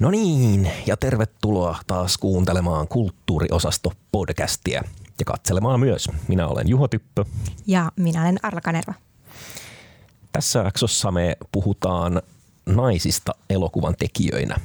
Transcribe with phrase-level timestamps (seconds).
[0.00, 4.82] No niin, ja tervetuloa taas kuuntelemaan Kulttuuriosasto podcastia
[5.18, 6.08] ja katselemaan myös.
[6.28, 7.24] Minä olen Juho Typpö.
[7.66, 8.94] Ja minä olen Arla Kanerva.
[10.32, 12.22] Tässä jaksossa me puhutaan
[12.66, 14.56] naisista elokuvan tekijöinä.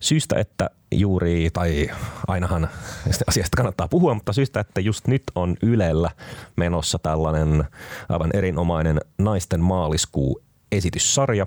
[0.00, 1.90] Syystä, että juuri, tai
[2.28, 2.68] ainahan
[3.28, 6.10] asiasta kannattaa puhua, mutta syystä, että just nyt on Ylellä
[6.56, 7.64] menossa tällainen
[8.08, 10.42] aivan erinomainen naisten maaliskuu
[10.72, 11.46] esityssarja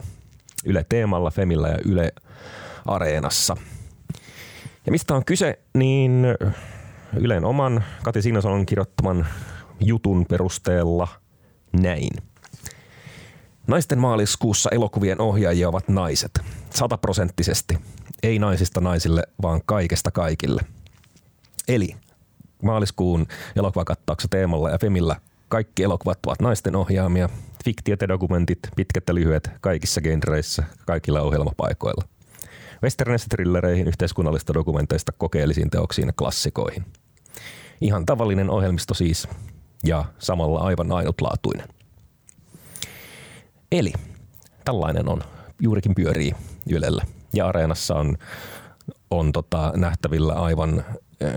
[0.66, 2.14] Yle Teemalla, Femillä ja Yle
[2.86, 3.58] Areenassa.
[4.86, 6.26] Ja mistä on kyse, niin
[7.20, 9.28] Ylen oman Kati Signason kirjoittaman
[9.80, 11.08] jutun perusteella
[11.82, 12.10] näin.
[13.68, 16.32] Naisten maaliskuussa elokuvien ohjaajia ovat naiset.
[16.70, 17.78] Sataprosenttisesti.
[18.24, 20.62] Ei naisista naisille, vaan kaikesta kaikille.
[21.68, 21.96] Eli
[22.64, 25.16] maaliskuun elokuvakattauksessa teemalla ja Femillä
[25.48, 27.30] kaikki elokuvat ovat naisten ohjaamia.
[27.66, 32.13] Fiktiot ja dokumentit, pitkät ja lyhyet, kaikissa genreissä, kaikilla ohjelmapaikoilla.
[32.84, 36.86] Westernistä thrillereihin, yhteiskunnallista dokumenteista kokeellisiin teoksiin ja klassikoihin.
[37.82, 39.28] Ihan tavallinen ohjelmisto siis,
[39.84, 41.68] ja samalla aivan ainutlaatuinen.
[43.72, 43.94] Eli
[44.66, 45.22] tällainen on,
[45.62, 46.34] juurikin pyörii
[46.70, 47.04] Ylellä.
[47.34, 48.18] Ja Areenassa on,
[49.12, 51.36] on tota, nähtävillä aivan äh,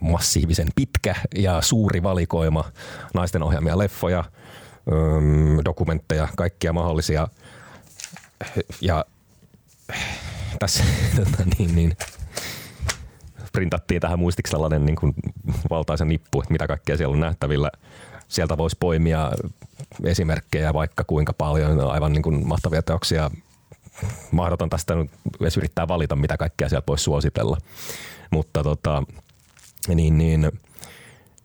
[0.00, 2.64] massiivisen pitkä ja suuri valikoima
[3.14, 7.28] naisten ohjaamia leffoja, ähm, dokumentteja, kaikkia mahdollisia.
[8.80, 9.04] Ja
[10.58, 10.84] tässä
[11.16, 11.96] tota, niin, niin,
[13.52, 15.14] printattiin tähän muistiksi sellainen niin kuin
[15.70, 17.70] valtaisen nippu, että mitä kaikkea siellä on nähtävillä.
[18.28, 19.32] Sieltä voisi poimia
[20.04, 23.30] esimerkkejä vaikka kuinka paljon, aivan niin kuin mahtavia teoksia.
[24.30, 27.56] Mahdoton tästä nyt edes yrittää valita, mitä kaikkea sieltä voisi suositella.
[28.30, 29.02] Mutta tota,
[29.88, 30.52] niin, niin,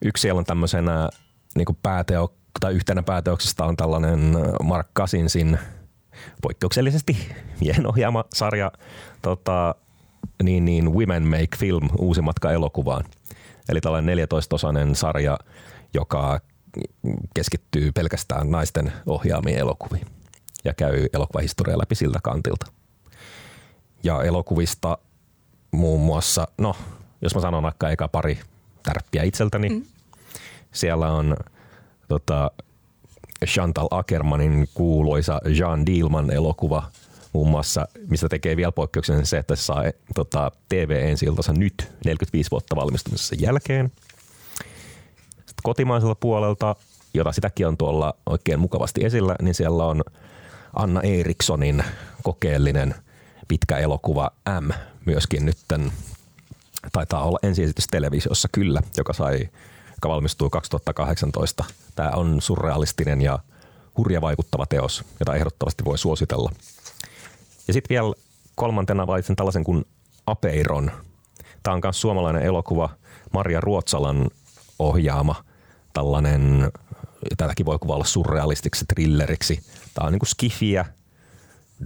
[0.02, 1.10] yksi siellä on tämmöisenä
[1.56, 5.60] niin kuin pääteo, tai yhtenä pääteoksista on tällainen Mark Kasinsin
[6.42, 7.18] poikkeuksellisesti
[7.62, 8.72] miehen ohjaama sarja
[9.22, 9.76] tota,
[10.44, 13.06] niin, niin Women Make Film, uusi matka elokuvaan.
[13.70, 15.38] Eli tällainen 14-osainen sarja,
[15.94, 16.40] joka
[17.34, 20.06] keskittyy pelkästään naisten ohjaamiin elokuviin
[20.64, 22.66] ja käy elokuvahistoriaa läpi siltä kantilta.
[24.04, 24.98] Ja elokuvista
[25.72, 26.76] muun muassa, no
[27.22, 28.40] jos mä sanon vaikka eka pari
[28.84, 29.86] tärppiä itseltäni, mm.
[30.72, 31.38] siellä on
[32.08, 32.52] tota,
[33.46, 36.84] Chantal Ackermanin kuuluisa Jean Dielman elokuva
[37.34, 39.84] muun muassa, mistä tekee vielä poikkeuksellisen se, että se saa
[40.16, 41.26] tota, tv ensi
[41.58, 43.92] nyt 45 vuotta valmistumisessa jälkeen.
[45.36, 46.76] Sitten kotimaiselta puolelta,
[47.14, 50.04] jota sitäkin on tuolla oikein mukavasti esillä, niin siellä on
[50.76, 51.84] Anna Erikssonin
[52.24, 52.96] kokeellinen
[53.48, 54.32] pitkä elokuva
[54.62, 54.70] M
[55.06, 55.92] myöskin nytten
[56.92, 59.50] taitaa olla ensiesitys televisiossa kyllä, joka sai
[60.02, 61.66] joka valmistui 2018.
[61.96, 63.40] Tämä on surrealistinen ja
[63.98, 66.52] hurja vaikuttava teos, jota ehdottomasti voi suositella.
[67.68, 68.14] Ja sitten vielä
[68.56, 69.86] kolmantena valitsen tällaisen kuin
[70.26, 70.92] Apeiron.
[71.64, 72.90] Tämä on myös suomalainen elokuva,
[73.34, 74.30] Maria Ruotsalan
[74.80, 75.36] ohjaama
[75.94, 76.72] tällainen,
[77.38, 79.64] tätäkin voi kuvailla surrealistiksi thrilleriksi.
[79.94, 80.86] Tämä on niin kuin skifiä,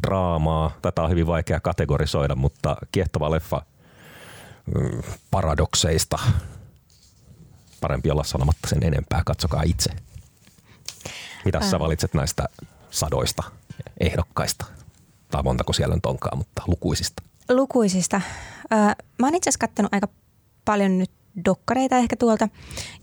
[0.04, 3.62] draamaa, tätä on hyvin vaikea kategorisoida, mutta kiehtova leffa
[4.76, 5.02] mm,
[5.32, 6.20] paradokseista.
[7.86, 9.90] Parempi olla sanomatta sen enempää, katsokaa itse.
[11.46, 12.46] Mitä sä valitset näistä
[12.92, 13.44] sadoista
[14.00, 14.66] ehdokkaista?
[15.32, 17.24] Tai montako siellä nyt onkaan, mutta lukuisista.
[17.50, 18.22] Lukuisista.
[19.20, 20.08] Mä oon itse asiassa kattonut aika
[20.66, 21.12] paljon nyt
[21.46, 22.50] dokkareita ehkä tuolta.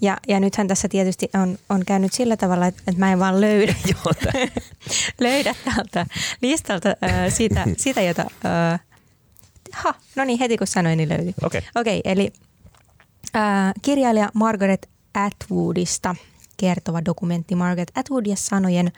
[0.00, 3.40] Ja, ja nythän tässä tietysti on, on käynyt sillä tavalla, että, että mä en vaan
[3.40, 3.74] löydä,
[5.20, 6.06] löydä täältä
[6.40, 6.96] listalta äh,
[7.28, 8.22] sitä, sitä, jota...
[8.72, 8.80] Äh,
[9.72, 11.34] ha, no niin, heti kun sanoin, niin löytyi.
[11.44, 11.58] Okei.
[11.58, 11.80] Okay.
[11.80, 12.32] Okay, eli
[13.36, 16.14] äh, kirjailija Margaret Atwoodista
[16.56, 18.92] kertova dokumentti Margaret Atwood ja sanojen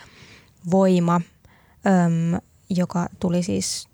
[0.71, 1.15] voima,
[1.87, 2.41] äm,
[2.71, 3.89] joka tuli siis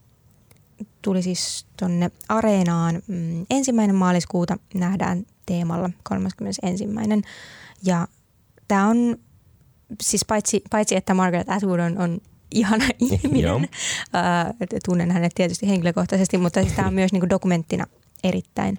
[1.02, 6.84] tuli siis tonne areenaan mm, ensimmäinen maaliskuuta nähdään teemalla 31.
[7.82, 8.08] Ja
[8.68, 9.16] tämä on
[10.02, 13.68] siis paitsi, paitsi, että Margaret Atwood on, on ihana ihminen,
[14.14, 17.86] äh, tunnen hänet tietysti henkilökohtaisesti, mutta siis tämä on myös niinku dokumenttina
[18.24, 18.78] erittäin,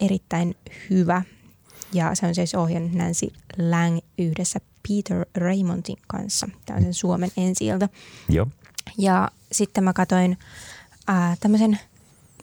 [0.00, 0.54] erittäin
[0.90, 1.22] hyvä.
[1.92, 3.26] Ja se on siis ohjannut Nancy
[3.58, 6.48] Lang yhdessä Peter Raymondin kanssa.
[6.66, 7.64] Tämä on sen Suomen ensi
[8.28, 8.46] Joo.
[8.98, 10.38] Ja sitten mä katsoin
[11.10, 11.78] äh, tämmöisen,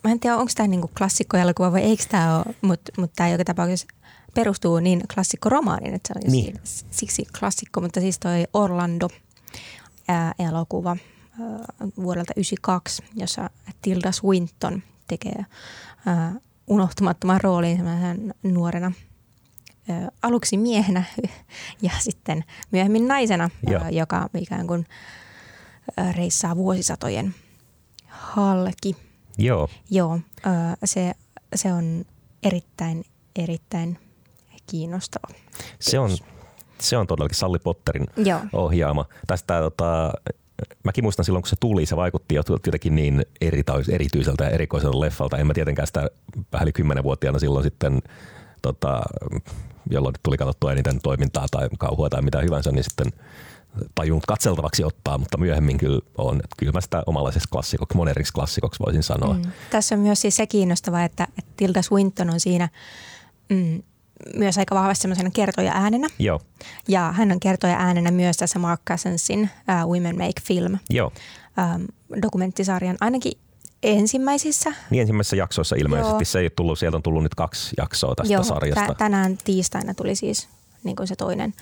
[0.04, 3.44] mä en tiedä onko tämä niinku klassikkoelokuva vai eikö tämä ole, mutta mut tämä joka
[3.46, 3.88] tapauksessa
[4.36, 6.60] perustuu niin klassikkoromaanin, että se on niin.
[6.92, 9.10] siksi klassikko, mutta siis toi Orlando
[10.08, 11.48] ää, elokuva ää,
[11.80, 13.50] vuodelta 1992, jossa
[13.82, 15.46] Tilda Swinton tekee
[16.06, 16.36] ää,
[16.68, 17.82] unohtumattoman roolin
[18.44, 18.92] nuorena
[20.22, 21.04] aluksi miehenä
[21.82, 23.50] ja sitten myöhemmin naisena,
[23.82, 24.86] ää, joka ikään kuin
[26.16, 27.36] reissaa vuosisatojen
[28.08, 28.96] halki.
[29.38, 30.50] Joo, Joo, ö,
[30.86, 31.14] se,
[31.56, 32.06] se on
[32.44, 33.06] erittäin,
[33.36, 34.00] erittäin
[34.68, 35.28] kiinnostava.
[35.80, 36.10] se on,
[36.80, 39.06] se on todellakin Salli Potterin Joo, ohjaama.
[39.28, 40.14] Tästä tota,
[40.84, 45.00] mäkin muistan silloin, kun se tuli, se vaikutti jo jotenkin niin eritaus, erityiseltä ja erikoiselta
[45.00, 45.38] leffalta.
[45.38, 46.10] En mä tietenkään sitä
[46.54, 48.02] vähän yli kymmenenvuotiaana silloin sitten,
[48.62, 49.02] tota,
[49.90, 53.12] jolloin tuli katsottua eniten toimintaa tai kauhua tai mitä hyvänsä, niin sitten
[53.96, 56.42] tajunnut katseltavaksi ottaa, mutta myöhemmin kyllä on.
[56.58, 59.34] Kyllä mä sitä omalaiseksi klassikoksi, moderniksi klassikoksi voisin sanoa.
[59.34, 59.42] Mm.
[59.70, 62.70] Tässä on myös siis se kiinnostava, että, että Tilda Swinton on siinä
[63.50, 63.84] mm,
[64.36, 66.08] myös aika vahvasti semmoisena kertoja äänenä.
[66.20, 66.40] Joo,
[66.88, 69.42] Ja hän on kertoja äänenä myös tässä Mark Cousinsin
[69.84, 71.12] uh, Women Make Film joo.
[71.76, 71.88] um,
[72.22, 73.32] dokumenttisarjan, ainakin
[73.84, 74.74] ensimmäisissä.
[74.90, 76.12] Niin ensimmäisessä jaksoissa ilmeisesti.
[76.14, 76.26] Joo.
[76.26, 78.86] Se ei tullut, sieltä on tullut nyt kaksi jaksoa tästä Joo, sarjasta.
[78.88, 80.48] tä- tänään tiistaina tuli siis
[80.84, 81.54] niin kuin se toinen,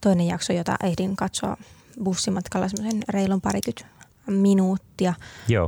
[0.00, 1.56] toinen jakso, jota ehdin katsoa
[2.04, 3.84] bussimatkalla semmoisen reilun parikymmentä
[4.26, 5.14] minuuttia.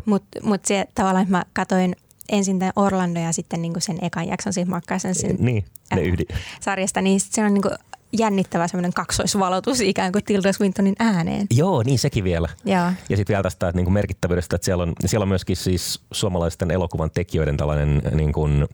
[0.04, 1.96] Mutta mut se tavallaan, että mä katsoin
[2.32, 6.06] ensin tämän Orlando ja sitten niin sen ekan jakson siitä Mark Cousinsin niin, ne Äh.
[6.06, 6.24] yhdi.
[6.60, 7.74] sarjasta, niin se on niin kuin
[8.12, 11.46] jännittävä semmoinen kaksoisvalotus ikään kuin Tilda Swintonin ääneen.
[11.50, 12.48] Joo, niin sekin vielä.
[12.64, 16.00] Joo, Ja sitten vielä tästä niin kuin merkittävyydestä, että siellä on, siellä on myöskin siis
[16.12, 18.68] suomalaisten elokuvan tekijöiden tällainen niin kuin,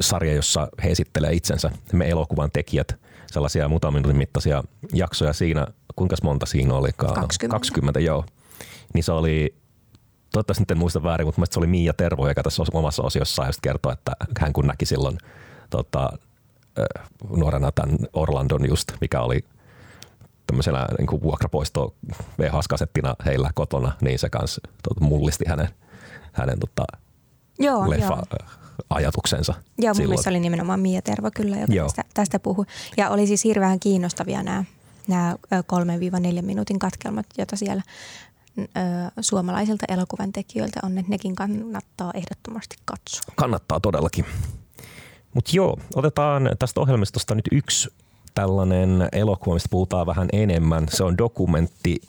[0.00, 2.96] sarja, jossa he esittelee itsensä, me elokuvan tekijät,
[3.26, 5.66] sellaisia muutaman minuutin mittaisia jaksoja siinä.
[5.96, 7.14] Kuinka monta siinä olikaan?
[7.14, 7.54] 20.
[7.54, 8.24] 20, joo.
[8.94, 9.54] Niin se oli,
[10.32, 13.60] toivottavasti nyt en muista väärin, mutta se oli Miia Tervo, joka tässä omassa osiossaan just
[13.60, 15.18] kertoi, että hän kun näki silloin
[15.70, 16.12] tota,
[17.36, 19.44] nuorena tämän Orlandon just, mikä oli
[20.46, 21.94] tämmöisenä niin kuin vuokrapoisto
[22.38, 25.68] VHS-kasettina heillä kotona, niin se kans tota, mullisti hänen,
[26.32, 26.84] hänen tota,
[27.58, 28.48] joo, leffa joo.
[28.90, 29.54] ajatuksensa.
[29.78, 30.10] Joo, mun silloin.
[30.10, 31.86] mielestä oli nimenomaan Mia Tervo kyllä, joka Joo.
[31.86, 32.64] tästä, tästä puhui.
[32.96, 34.64] Ja oli siis hirveän kiinnostavia nämä,
[35.08, 35.36] nämä
[36.38, 37.82] 3-4 minuutin katkelmat, joita siellä
[39.20, 43.34] suomalaisilta elokuvan tekijöiltä on, että nekin kannattaa ehdottomasti katsoa.
[43.36, 44.24] Kannattaa todellakin.
[45.34, 47.88] Mutta joo, otetaan tästä ohjelmistosta nyt yksi
[48.34, 50.86] tällainen elokuva, mistä puhutaan vähän enemmän.
[50.90, 52.00] Se on dokumentti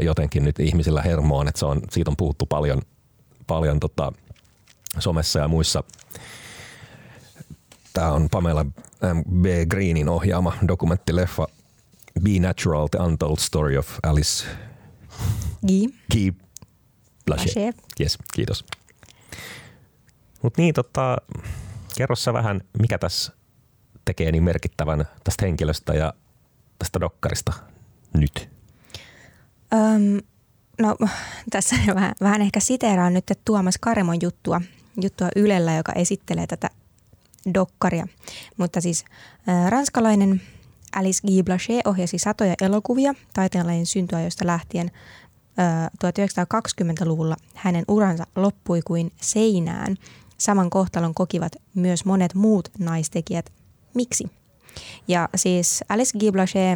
[0.01, 2.81] jotenkin nyt ihmisillä hermoon, että se on, siitä on puhuttu paljon,
[3.47, 4.13] paljon tota,
[4.99, 5.83] somessa ja muissa.
[7.93, 8.65] Tämä on Pamela
[9.41, 9.45] B.
[9.69, 11.47] Greenin ohjaama dokumenttileffa
[12.23, 14.45] Be Natural, The Untold Story of Alice
[15.67, 16.48] Guy Guy
[17.35, 17.73] Blaché.
[17.99, 18.65] Yes, kiitos.
[20.41, 21.17] Mutta niin, tota,
[21.97, 23.33] kerro sä vähän, mikä tässä
[24.05, 26.13] tekee niin merkittävän tästä henkilöstä ja
[26.79, 27.53] tästä dokkarista
[28.13, 28.49] nyt.
[29.73, 30.21] Öm,
[30.81, 30.95] no
[31.49, 34.61] tässä vähän, vähän ehkä siteeraan nyt Tuomas Karemon juttua,
[35.01, 36.69] juttua Ylellä, joka esittelee tätä
[37.53, 38.07] dokkaria.
[38.57, 39.05] Mutta siis
[39.49, 40.41] äh, ranskalainen
[40.95, 44.93] Alice Guy Blaché ohjasi satoja elokuvia taiteenlajin syntyä, lähtien äh,
[46.05, 49.95] 1920-luvulla hänen uransa loppui kuin seinään.
[50.37, 53.51] Saman kohtalon kokivat myös monet muut naistekijät.
[53.93, 54.29] Miksi?
[55.07, 56.69] Ja siis Alice Guy Blaché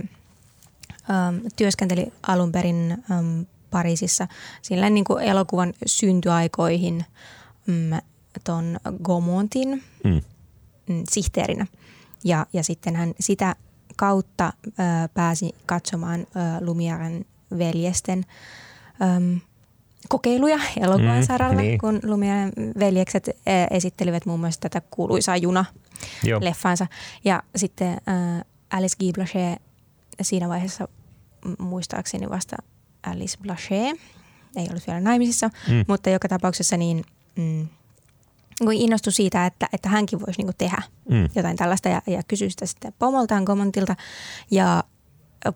[1.09, 4.27] ähm, työskenteli alun perin ähm, Pariisissa
[4.61, 7.05] sillä niin kuin elokuvan syntyaikoihin
[7.67, 7.89] mm,
[8.43, 10.21] ton Gaumontin Mm.
[10.89, 11.67] mm, sihteerinä.
[12.23, 13.55] Ja, ja sitten hän sitä
[13.95, 14.71] kautta ö,
[15.13, 16.25] pääsi katsomaan ö,
[16.65, 17.25] Lumierin
[17.57, 18.25] veljesten
[19.01, 19.37] ö,
[20.09, 21.79] kokeiluja elokuvan Mm, saralla, niin.
[21.79, 23.31] kun Lumierin veljekset ö,
[23.71, 25.65] esittelivät muun muassa tätä kuuluisaa juna
[26.23, 26.39] Joo.
[26.43, 26.87] leffansa.
[27.25, 29.59] Ja sitten äh, Alice Guy Blaché
[30.21, 30.87] siinä vaiheessa
[31.59, 32.55] muistaakseni vasta
[33.03, 33.97] Alice Blaché,
[34.55, 35.85] ei ollut vielä naimisissa, Mm.
[35.87, 37.03] mutta joka tapauksessa niin
[37.35, 37.67] mm,
[38.63, 41.29] kun innostui siitä, että, että hänkin voisi niinku tehdä Mm.
[41.35, 43.95] jotain tällaista ja, ja kysyi sitä sitten pomoltaan Gomontilta
[44.51, 44.83] ja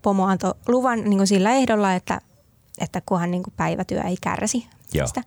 [0.02, 2.22] pomo antoi luvan niinku sillä ehdolla, että,
[2.78, 5.04] että kunhan niinku päivätyö ei kärsi Joo.
[5.04, 5.24] tästä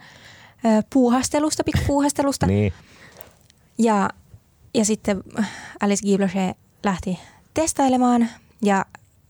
[0.65, 2.47] ö, puuhastelusta, pikkupuuhastelusta.
[2.47, 2.73] Niin.
[3.79, 4.11] Ja,
[4.75, 5.23] ja sitten
[5.81, 6.55] Alice Guy Blaché
[6.85, 7.19] lähti
[7.55, 8.29] testailemaan
[8.63, 8.85] ja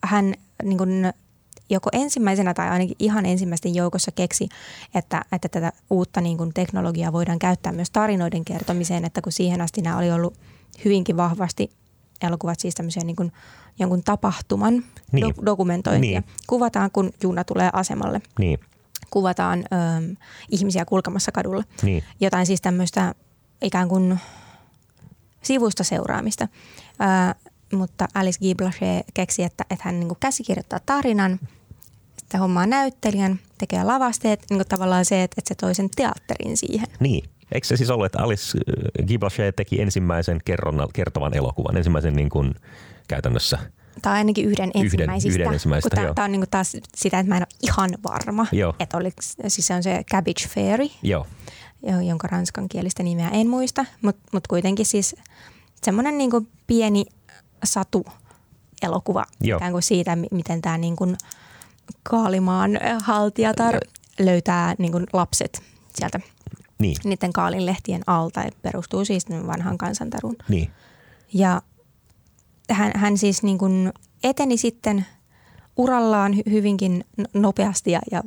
[0.05, 1.13] hän niin kuin
[1.71, 4.49] joko ensimmäisenä tai ainakin ihan ensimmäisten joukossa keksi,
[4.95, 9.61] että, että tätä uutta niin kuin teknologiaa voidaan käyttää myös tarinoiden kertomiseen, että kun siihen
[9.61, 10.39] asti nämä oli ollut
[10.85, 11.71] hyvinkin vahvasti
[12.23, 13.33] elokuvat siis tämmöisiä niin kuin
[13.81, 15.25] jonkun tapahtuman Niin.
[15.35, 16.21] do- dokumentointia.
[16.21, 16.25] Niin.
[16.47, 18.23] Kuvataan, kun juna tulee asemalle.
[18.39, 18.59] Niin.
[19.11, 20.15] Kuvataan ö,
[20.51, 22.05] ihmisiä kulkemassa kadulla Niin.
[22.21, 23.15] jotain siis tämmöistä
[23.63, 24.19] ikään kuin
[25.43, 26.49] sivusta seuraamista.
[26.99, 27.35] Ää,
[27.73, 31.41] mutta Alice Guy Blaché keksi, että, että hän niin käsikirjoittaa tarinan,
[32.23, 36.87] että hommaa näyttelijän, tekee lavasteet, niin tavallaan se, että, että se toi sen teatterin siihen.
[37.01, 37.31] Niin.
[37.53, 38.59] Eikö se siis ollut, että Alice
[39.07, 42.55] Guy Blaché teki ensimmäisen kerronnan, kertovan elokuvan, ensimmäisen niin kuin
[43.11, 43.59] käytännössä–
[44.03, 45.35] tai ainakin yhden ensimmäisistä.
[45.35, 48.47] Yhden, yhden ensimmäisistä, tämä, tämä on niin taas sitä, että mä en ole ihan varma.
[48.53, 48.75] Joo.
[48.81, 49.17] Että oliko,
[49.49, 51.27] siis se on se Cabbage Fairy, joo.
[52.07, 53.85] jonka ranskankielistä nimeä en muista.
[54.03, 55.17] Mutta mut kuitenkin siis
[55.85, 56.31] semmoinen niin
[56.67, 57.05] pieni
[57.65, 58.07] satu
[58.83, 59.57] elokuva Joo.
[59.57, 61.17] ikään kuin siitä, miten tämä niin kuin
[62.03, 62.71] Kaalimaan
[63.03, 63.75] haltijatar
[64.19, 65.63] löytää niin kuin lapset
[65.95, 66.21] sieltä
[66.79, 66.97] niin.
[67.05, 68.41] niiden kaalinlehtien alta.
[68.41, 70.37] Ja perustuu siis vanhan kansantarun.
[70.49, 70.71] Niin.
[71.35, 71.63] Ja
[72.71, 73.93] hän, hän siis niin kuin
[74.25, 75.07] eteni sitten
[75.77, 78.23] urallaan hyvinkin nopeasti ja, ja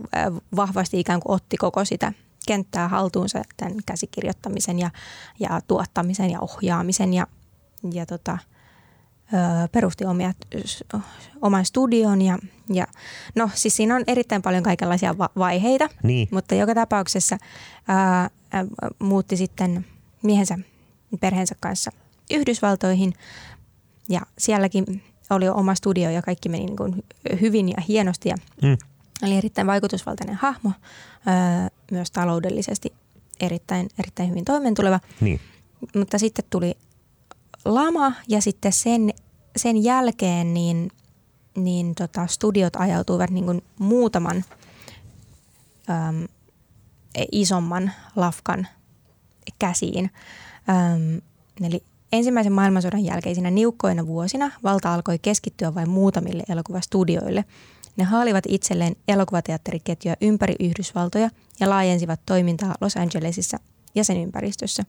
[0.55, 2.13] vahvasti ikään kuin otti koko sitä
[2.47, 4.89] kenttää haltuunsa tämän käsikirjoittamisen ja,
[5.39, 7.27] ja tuottamisen ja ohjaamisen ja,
[7.93, 8.37] ja tota,
[9.33, 9.37] ö,
[9.71, 10.33] perusti omia,
[11.41, 12.37] oman studion ja,
[12.69, 12.87] ja
[13.35, 16.27] no siis siinä on erittäin paljon kaikenlaisia va- vaiheita, niin.
[16.31, 17.37] mutta joka tapauksessa
[17.87, 18.29] ää,
[18.99, 19.85] muutti sitten
[20.23, 20.57] miehensä
[21.19, 21.91] perheensä kanssa
[22.31, 23.13] Yhdysvaltoihin
[24.09, 27.03] ja sielläkin oli oma studio ja kaikki meni niin kuin
[27.41, 28.77] hyvin ja hienosti ja mm.
[29.23, 30.71] oli erittäin vaikutusvaltainen hahmo,
[31.27, 32.93] öö, myös taloudellisesti
[33.39, 34.99] erittäin, erittäin hyvin toimeentuleva.
[35.21, 35.39] Niin.
[35.95, 36.77] Mutta sitten tuli
[37.65, 39.13] lama ja sitten sen,
[39.55, 40.91] sen jälkeen niin,
[41.57, 44.45] niin tota studiot ajautuivat niin kuin muutaman
[45.89, 46.27] öö,
[47.31, 48.67] isomman lafkan
[49.59, 50.11] käsiin.
[50.69, 51.21] Öö,
[51.61, 51.83] eli
[52.13, 57.45] Ensimmäisen maailmansodan jälkeisinä niukkoina vuosina valta alkoi keskittyä vain muutamille elokuvastudioille.
[57.95, 61.29] Ne haalivat itselleen elokuvateatteriketjuja ympäri Yhdysvaltoja
[61.59, 63.57] ja laajensivat toimintaa Los Angelesissa
[63.95, 64.83] ja sen ympäristössä.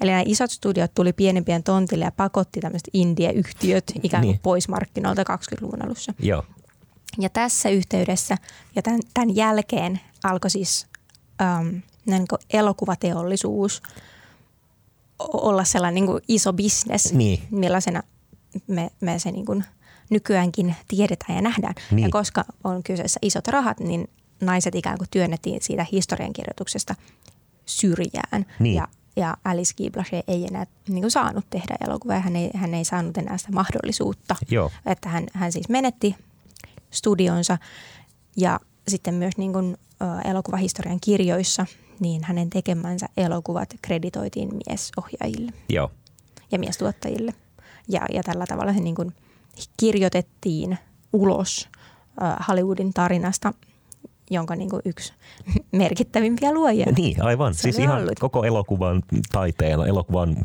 [0.00, 4.40] Eli nämä isot studiot tuli pienempien tontille ja pakotti tämmöiset indie-yhtiöt ikään kuin niin.
[4.42, 6.14] pois markkinoilta 20-luvun alussa.
[6.18, 6.44] Joo.
[7.18, 8.36] Ja tässä yhteydessä
[8.76, 10.86] ja tämän, tämän jälkeen alkoi siis
[11.42, 11.68] ähm,
[12.06, 13.82] niin elokuvateollisuus–
[15.32, 17.42] olla sellainen niin kuin iso bisnes, niin.
[17.50, 18.02] millaisena
[18.66, 19.64] me, me se niin kuin
[20.10, 21.74] nykyäänkin tiedetään ja nähdään.
[21.90, 22.02] Niin.
[22.02, 24.10] Ja koska on kyseessä isot rahat, niin
[24.40, 26.94] naiset ikään kuin työnnettiin siitä historiankirjoituksesta
[27.66, 28.46] syrjään.
[28.58, 28.74] Niin.
[28.74, 32.20] Ja, ja Alice Guy Blaché ei enää niin kuin saanut tehdä elokuvaa.
[32.20, 34.36] Hän ei, hän ei saanut enää sitä mahdollisuutta.
[34.50, 34.70] Joo.
[34.86, 36.16] Että hän, hän siis menetti
[36.90, 37.58] studionsa
[38.36, 39.76] ja sitten myös niin kuin,
[40.24, 41.66] elokuvahistorian kirjoissa–
[42.00, 45.90] niin hänen tekemänsä elokuvat kreditoitiin miesohjaajille Joo.
[46.52, 47.34] ja miestuottajille.
[47.88, 49.12] Ja, ja tällä tavalla se niin kuin
[49.76, 50.78] kirjoitettiin
[51.12, 51.68] ulos
[52.22, 53.54] äh, Hollywoodin tarinasta,
[54.30, 55.12] jonka niin kuin yksi
[55.72, 56.86] merkittävimpiä luojia.
[56.96, 57.54] Niin, aivan.
[57.54, 58.18] Siis ihan ollut.
[58.18, 59.02] koko elokuvan
[59.32, 60.36] taiteen, elokuvan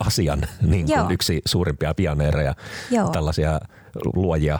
[0.00, 2.54] asian niin kuin yksi suurimpia pioneereja,
[2.90, 3.08] Joo.
[3.08, 3.60] tällaisia
[4.14, 4.58] luojia.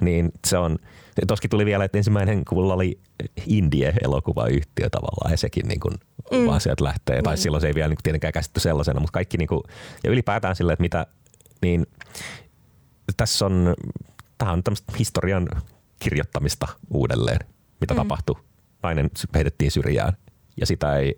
[0.00, 0.78] Niin se on–
[1.26, 3.00] Toskin tuli vielä, että ensimmäinen kuulla oli
[3.46, 5.94] Indie-elokuvayhtiö tavallaan ja sekin niin kuin
[6.32, 6.46] mm.
[6.46, 7.16] vaan sieltä lähtee.
[7.16, 7.22] Mm.
[7.22, 9.62] Tai silloin se ei vielä niin kuin tietenkään käsitty sellaisena, mutta kaikki niin kuin,
[10.04, 11.06] ja ylipäätään sille, että mitä,
[11.62, 11.86] niin
[13.16, 13.74] tässä on,
[14.38, 15.48] tämä on tämmöistä historian
[15.98, 17.38] kirjoittamista uudelleen,
[17.80, 17.98] mitä mm.
[17.98, 18.36] tapahtui.
[18.82, 20.12] Nainen heitettiin syrjään
[20.56, 21.16] ja sitä ei,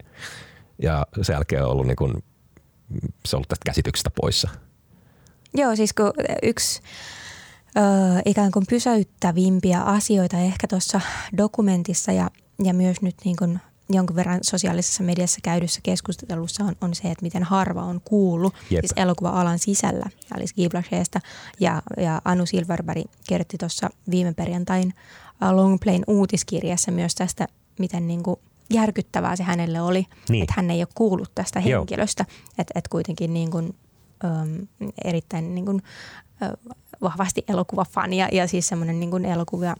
[0.82, 2.12] ja sen jälkeen on ollut niin kuin,
[3.24, 4.48] se on ollut tästä käsityksestä poissa.
[5.54, 6.82] Joo, siis kun yksi
[7.76, 7.80] ö,
[8.24, 11.00] ikään kuin pysäyttävimpiä asioita ehkä tuossa
[11.36, 12.30] dokumentissa ja,
[12.64, 13.60] ja myös nyt niin kuin
[13.90, 18.80] jonkun verran sosiaalisessa mediassa käydyssä keskustelussa on, on se, että miten harva on kuullut Jep.
[18.80, 20.68] siis elokuva-alan sisällä Alice Guy
[21.60, 24.94] ja, ja Anu Silverberg kerrotti tuossa viime perjantain
[25.52, 27.48] Longplayn uutiskirjassa myös tästä,
[27.78, 28.36] miten niin kuin
[28.72, 30.42] järkyttävää se hänelle oli, niin.
[30.42, 32.24] että hän ei ole kuullut tästä henkilöstä,
[32.58, 33.74] että et kuitenkin niin kuin,
[34.24, 34.66] äm,
[35.04, 35.82] erittäin niin kuin,
[37.02, 39.76] vahvasti elokuvafani ja, ja siis semmoinen niin kuin elokuvia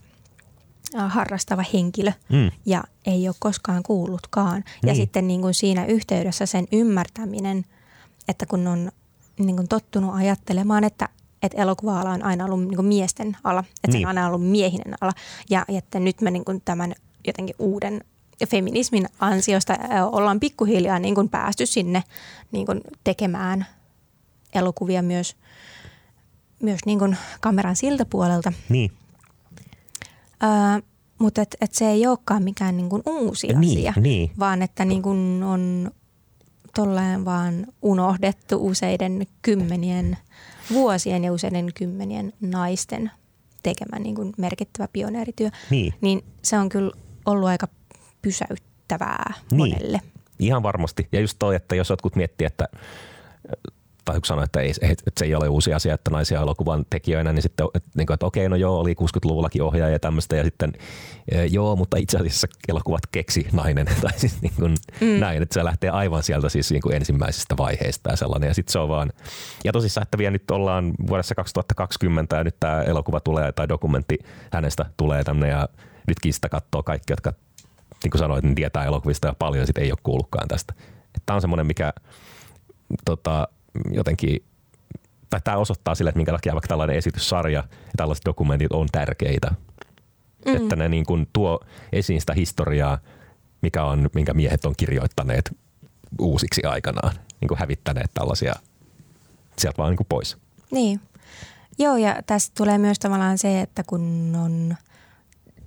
[1.08, 2.50] harrastava henkilö mm.
[2.66, 4.64] ja ei ole koskaan kuullutkaan.
[4.82, 4.88] Niin.
[4.88, 7.64] Ja sitten niin kuin siinä yhteydessä sen ymmärtäminen,
[8.28, 8.92] että kun on
[9.38, 11.08] niin kuin tottunut ajattelemaan, että,
[11.42, 14.02] että elokuva-ala on aina ollut niin kuin miesten ala, että niin.
[14.02, 15.12] se on aina ollut miehinen ala
[15.50, 16.94] ja, ja että nyt me niin kuin tämän
[17.26, 18.04] jotenkin uuden
[18.48, 19.76] feminismin ansiosta
[20.12, 22.04] ollaan pikkuhiljaa niin kuin päästy sinne
[22.52, 23.66] niin kuin tekemään
[24.54, 25.36] elokuvia myös–
[26.62, 28.52] myös niin kuin kameran siltä puolelta.
[28.68, 28.92] Niin.
[30.42, 30.82] Öö,
[31.18, 34.30] mutta et, et se ei olekaan mikään niin kuin uusi niin, asia, niin.
[34.38, 35.90] vaan että niin kuin on
[36.74, 40.16] tolleen vaan unohdettu useiden kymmenien
[40.72, 43.10] vuosien ja useiden kymmenien naisten
[43.62, 45.50] tekemä niin kuin merkittävä pioneerityö.
[45.70, 45.94] Niin.
[46.00, 46.92] niin se on kyllä
[47.26, 47.68] ollut aika
[48.22, 49.58] pysäyttävää niin.
[49.58, 50.00] monelle.
[50.38, 51.08] Ihan varmasti.
[51.12, 52.68] Ja just toi, että jos jotkut miettii, että
[54.04, 57.42] tai sanoa, että, ei, että se ei ole uusi asia, että naisia elokuvan tekijöinä, niin
[57.42, 60.72] sitten, että, niin kuin, että okei, no joo, oli 60-luvullakin ohjaaja ja tämmöistä, ja sitten
[61.50, 65.20] joo, mutta itse asiassa elokuvat keksi nainen, tai siis niin kuin mm.
[65.20, 68.72] näin, että se lähtee aivan sieltä siis niin kuin ensimmäisestä vaiheesta ja sellainen, ja sitten
[68.72, 69.12] se on vaan,
[69.64, 74.18] ja tosissaan, että vielä nyt ollaan vuodessa 2020, ja nyt tämä elokuva tulee, tai dokumentti
[74.52, 75.68] hänestä tulee tänne, ja
[76.06, 77.32] nytkin sitä katsoo kaikki, jotka
[78.02, 80.74] niin kuin sanoit, niin tietää elokuvista ja paljon, sitten ei ole kuullutkaan tästä.
[81.26, 81.92] Tämä on semmoinen, mikä
[83.04, 83.48] tota,
[83.90, 84.44] jotenkin
[85.30, 89.50] tai tämä osoittaa sille, että minkä takia vaikka tällainen esityssarja ja tällaiset dokumentit on tärkeitä.
[90.46, 90.56] Mm.
[90.56, 91.60] Että ne niin kuin tuo
[91.92, 92.98] esiin sitä historiaa,
[93.62, 95.56] mikä on, minkä miehet on kirjoittaneet
[96.18, 98.54] uusiksi aikanaan, niin kuin hävittäneet tällaisia
[99.58, 100.36] sieltä vaan niin kuin pois.
[100.70, 101.00] Niin.
[101.78, 104.76] Joo, ja tästä tulee myös tavallaan se, että kun on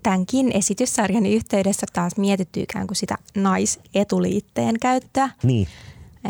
[0.03, 5.29] tämänkin esityssarjan yhteydessä taas mietitty ikään kuin sitä naisetuliitteen käyttöä.
[5.43, 5.67] Niin.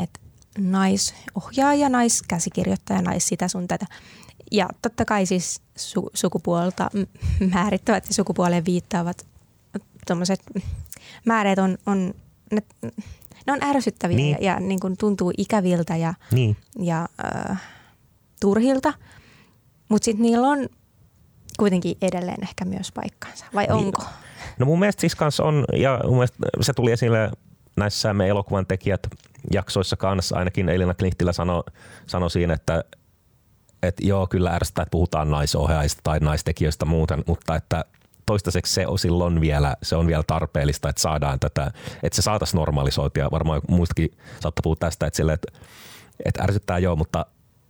[0.03, 0.19] Että
[0.57, 3.85] naisohjaaja, naiskäsikirjoittaja, nais sitä sun tätä.
[4.51, 6.89] Ja totta kai siis su- sukupuolta
[7.53, 9.25] määrittävät ja sukupuoleen viittaavat
[10.07, 10.39] tuommoiset
[11.25, 12.13] määreet on, on
[12.51, 12.61] ne,
[13.47, 14.37] ne on ärsyttäviä niin.
[14.41, 16.57] ja, ja niin kuin tuntuu ikäviltä ja, niin.
[16.79, 17.07] ja
[17.49, 17.61] äh,
[18.41, 18.93] turhilta.
[19.89, 20.69] Mutta sitten niillä on
[21.59, 23.73] kuitenkin edelleen ehkä myös paikkansa, vai niin.
[23.73, 24.03] onko?
[24.59, 27.31] No mun mielestä siis kanssa on, ja mun mielestä se tuli esille
[27.75, 29.07] näissä me elokuvan tekijät
[29.51, 31.63] jaksoissa kanssa, ainakin Elina Klinttilä sanoi
[32.07, 32.83] sano siinä, että,
[33.83, 37.85] että joo, kyllä ärsyttää, että puhutaan naisohjaajista tai naistekijöistä muuten, mutta että
[38.25, 41.71] toistaiseksi se on silloin vielä, se on vielä tarpeellista, että saadaan tätä,
[42.03, 43.31] että se saataisiin normalisoitua.
[43.31, 45.51] Varmaan muistakin saattaa puhua tästä, että, sille, että,
[46.25, 47.25] että ärsyttää joo, mutta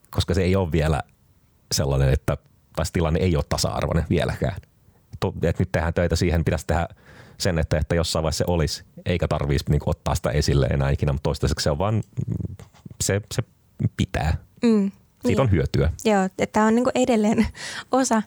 [0.10, 1.01] koska se ei ole vielä
[1.72, 2.38] sellainen, että
[2.75, 4.55] tai tilanne ei ole tasa-arvoinen vieläkään.
[5.13, 6.88] Että nyt tehdään töitä siihen, pitäisi tehdä
[7.37, 11.13] sen, että, että jossain vaiheessa se olisi, eikä tarvitsisi niin ottaa sitä esille enää ikinä,
[11.13, 12.03] mutta toistaiseksi se on vaan,
[13.01, 13.43] se, se
[13.97, 14.37] pitää.
[14.63, 14.91] Mm.
[14.91, 15.39] Siitä niin.
[15.39, 15.91] on hyötyä.
[16.05, 17.47] Joo, että tämä on niin edelleen
[17.91, 18.21] osa,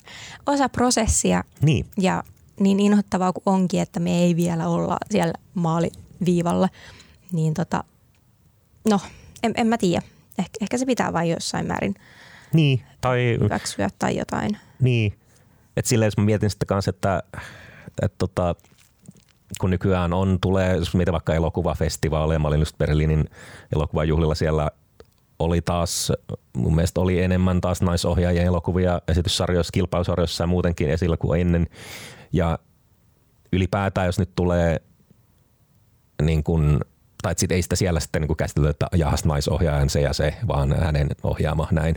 [0.47, 1.45] osa prosessia.
[1.61, 1.87] Niin.
[1.99, 2.23] Ja
[2.61, 6.69] niin inhottavaa kuin onkin, että me ei vielä olla siellä maaliviivalla,
[7.33, 7.85] niin tota,
[8.89, 9.01] no,
[9.43, 10.03] en, en mä tiedä.
[10.39, 11.95] Eh, ehkä se pitää vain jossain määrin
[12.53, 14.59] niin, tai, hyväksyä tai jotain.
[14.81, 15.19] Niin,
[15.77, 17.23] että silleen jos mä mietin sitten kanssa, että,
[18.03, 18.55] että tota,
[19.61, 23.25] kun nykyään on, tulee, mietin vaikka elokuvafestivaaleja, mä olin just Berliinin
[23.75, 24.71] elokuvajuhlilla siellä
[25.39, 26.13] oli taas,
[26.57, 31.67] mun mielestä oli enemmän taas naisohjaajien elokuvia esityssarjoissa, kilpailusarjoissa ja muutenkin esillä kuin ennen.
[32.33, 32.59] Ja
[33.53, 34.81] ylipäätään, jos nyt tulee
[36.23, 36.81] niin kuin,
[37.23, 40.77] tai sit ei sitä siellä sitten niin käsitelty, että jahas naisohjaajan se ja se, vaan
[40.81, 41.97] hänen ohjaama näin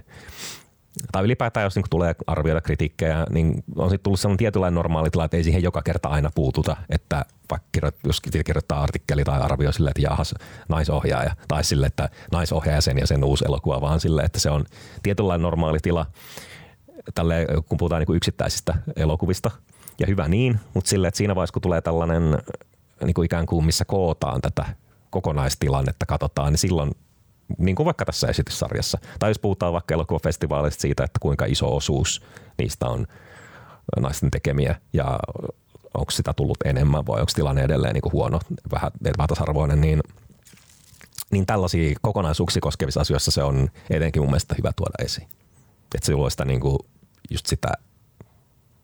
[1.11, 5.25] tai ylipäätään jos niin tulee arvioida kritiikkejä, niin on sitten tullut sellainen tietynlainen normaali tila,
[5.25, 9.73] että ei siihen joka kerta aina puututa, että vaikka kirjoit, jos kirjoittaa artikkeli tai arvioi
[9.73, 10.35] sille, että jahas
[10.69, 14.65] naisohjaaja, tai sille, että naisohjaaja sen ja sen uusi elokuva, vaan sille, että se on
[15.03, 16.05] tietynlainen normaali tila,
[17.15, 19.51] tälle, kun puhutaan niin yksittäisistä elokuvista,
[19.99, 22.23] ja hyvä niin, mutta sille, että siinä vaiheessa, kun tulee tällainen
[23.03, 24.65] niin kuin ikään kuin missä kootaan tätä
[25.09, 26.91] kokonaistilannetta, katsotaan, niin silloin
[27.57, 28.97] niin kuin vaikka tässä esityssarjassa.
[29.19, 32.21] Tai jos puhutaan vaikka elokuvafestivaalista siitä, että kuinka iso osuus
[32.57, 33.07] niistä on
[33.99, 35.19] naisten tekemiä ja
[35.93, 38.39] onko sitä tullut enemmän vai onko tilanne edelleen niin kuin huono,
[38.71, 39.99] vähän epätasarvoinen, niin,
[41.31, 45.27] niin tällaisia kokonaisuuksia koskevissa asioissa se on etenkin mun mielestä hyvä tuoda esiin.
[45.95, 46.77] Että se luo sitä niin kuin
[47.31, 47.67] just sitä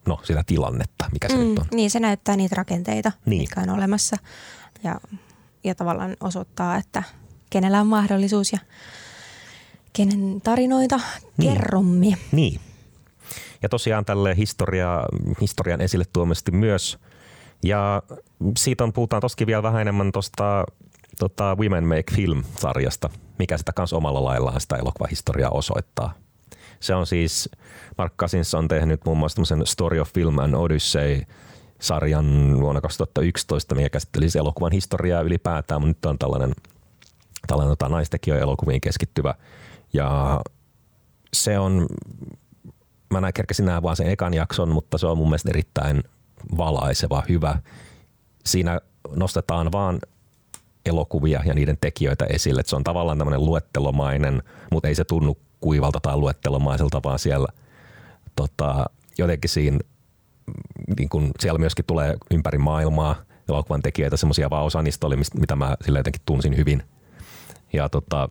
[0.08, 1.66] no, sitä tilannetta, mikä se mm, nyt on.
[1.72, 3.42] Niin, se näyttää niitä rakenteita, niin.
[3.42, 4.18] mikä on olemassa
[4.84, 5.00] ja,
[5.64, 7.04] ja tavallaan osoittaa, että–
[7.56, 8.60] kenellä on mahdollisuus ja
[9.94, 11.00] kenen tarinoita
[11.38, 11.54] niin.
[11.54, 12.18] kerromme.
[12.32, 12.60] Niin.
[13.62, 15.02] Ja tosiaan tälle historia,
[15.42, 16.98] historian esille tuomasti myös.
[17.64, 18.04] Ja
[18.58, 20.66] siitä on, puhutaan toskin vielä vähän enemmän tuosta
[21.20, 26.14] tota Women Make Film-sarjasta, mikä sitä kanssa omalla laillaan sitä elokuvahistoriaa osoittaa.
[26.80, 27.50] Se on siis,
[27.98, 31.22] Mark Cousins on tehnyt muun muassa Story of Film and Odyssey
[31.80, 36.52] sarjan vuonna 2011, mikä käsitteli siis elokuvan historiaa ylipäätään, mutta nyt on tällainen
[37.48, 39.36] tällainen tota, naistekijöiden elokuviin keskittyvä.
[39.94, 40.40] Ja
[41.34, 41.88] se on,
[43.14, 46.04] mä näin kerkesin nähdä vaan sen ekan jakson, mutta se on mun mielestä erittäin
[46.58, 47.60] valaiseva, hyvä.
[48.46, 48.80] Siinä
[49.16, 50.00] nostetaan vaan
[50.86, 52.60] elokuvia ja niiden tekijöitä esille.
[52.60, 57.48] Et se on tavallaan tämmöinen luettelomainen, mutta ei se tunnu kuivalta tai luettelomaiselta, vaan siellä
[58.36, 58.86] tota,
[59.18, 59.80] jotenkin siinä,
[60.98, 63.16] niin kun siellä myöskin tulee ympäri maailmaa
[63.50, 66.84] elokuvan tekijöitä, semmoisia vaan osa niistä oli, mitä mä sille jotenkin tunsin hyvin
[67.74, 68.30] ja tota,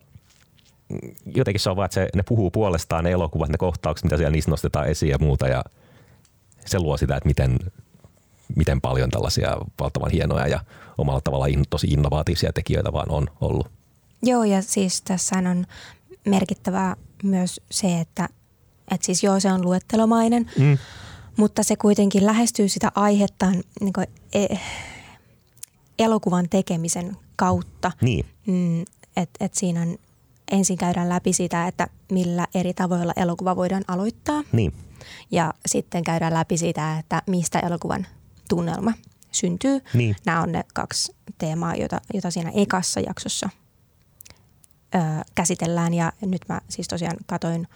[1.35, 4.31] jotenkin se on vaan, että se, ne puhuu puolestaan ne elokuvat, ne kohtaukset, mitä siellä
[4.31, 5.49] niistä nostetaan esiin ja muuta.
[5.49, 5.65] Ja
[6.67, 7.59] se luo sitä, että miten,
[8.57, 10.61] miten paljon tällaisia valtavan hienoja ja
[10.99, 13.67] omalla tavalla in, tosi innovatiivisia tekijöitä vaan on ollut.
[14.23, 15.67] Joo, ja siis tässä on
[16.27, 18.29] merkittävää myös se, että,
[18.91, 20.79] että siis joo, se on luettelomainen, Mm.
[21.37, 24.57] mutta se kuitenkin lähestyy sitä aihettaan niin kuin, e,
[25.99, 27.93] elokuvan tekemisen kautta.
[28.01, 28.85] Niin, Mm,
[29.17, 29.97] että et siinä on,
[30.53, 34.43] ensin käydään läpi sitä, että millä eri tavoilla elokuva voidaan aloittaa.
[34.53, 34.73] niin,
[35.31, 38.07] Ja sitten käydään läpi sitä, että mistä elokuvan
[38.49, 38.93] tunnelma
[39.31, 39.81] syntyy.
[39.95, 40.17] niin.
[40.27, 43.49] Nämä on ne kaksi teemaa, joita, joita siinä ekassa jaksossa
[44.95, 44.99] ö,
[45.35, 45.95] käsitellään.
[45.95, 47.69] Ja nyt mä siis tosiaan katoin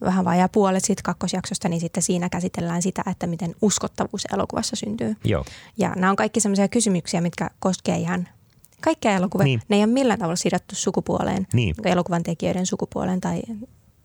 [0.00, 5.16] vähän vajaa puolet siitä kakkosjaksosta, niin sitten siinä käsitellään sitä, että miten uskottavuus elokuvassa syntyy.
[5.24, 5.44] Joo,
[5.78, 8.28] Ja nämä on kaikki sellaisia kysymyksiä, mitkä koskee ihan
[8.80, 9.44] kaikkea elokuvia.
[9.44, 9.60] Niin.
[9.68, 13.42] Ne ei ole millään tavalla sidottu sukupuoleen, niin, elokuvan tekijöiden sukupuoleen tai,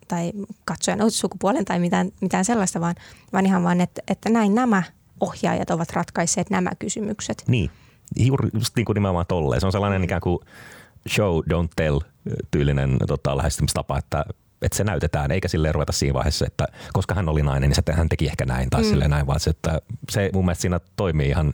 [0.07, 0.31] tai
[0.65, 2.95] katsojan sukupuoleen tai mitään, mitään sellaista, vaan,
[3.33, 4.83] vaan ihan vaan, että, että näin nämä
[5.19, 7.43] ohjaajat ovat ratkaisseet nämä kysymykset.
[7.47, 7.69] niin.
[8.15, 9.61] Juuri just niin kuin nimenomaan tolleen.
[9.61, 10.39] Se on sellainen ikään kuin
[11.09, 11.99] show, don't tell
[12.51, 14.25] tyylinen tota, lähestymistapa, että
[14.61, 18.09] että se näytetään, eikä sille ruveta siinä vaiheessa, että koska hän oli nainen, niin hän
[18.09, 18.89] teki ehkä näin tai mm.
[18.89, 21.53] silleen näin, vaan se, että se mun mielestä siinä toimii ihan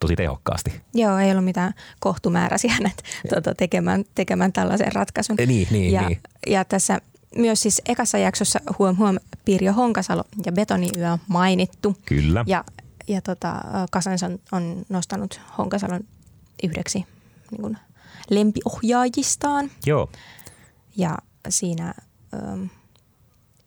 [0.00, 0.80] tosi tehokkaasti.
[0.94, 5.36] Joo, ei ollut mitään kohtumääräisiä hänet tuota, tekemään, tekemään tällaisen ratkaisun.
[5.46, 6.20] Niin, niin, ja, niin.
[6.46, 7.00] ja tässä
[7.36, 11.96] myös siis ekassa jaksossa huom huom Pirjo Honkasalo ja Betoniyö on mainittu.
[12.06, 12.44] Kyllä.
[12.46, 12.64] Ja,
[13.08, 13.54] ja tota,
[13.90, 16.00] Kasens on, on nostanut Honkasalon
[16.62, 17.06] yhdeksi
[17.50, 17.78] niin kuin
[18.30, 19.70] lempiohjaajistaan.
[19.86, 20.10] Joo,
[20.96, 21.94] Ja siinä
[22.34, 22.36] ö,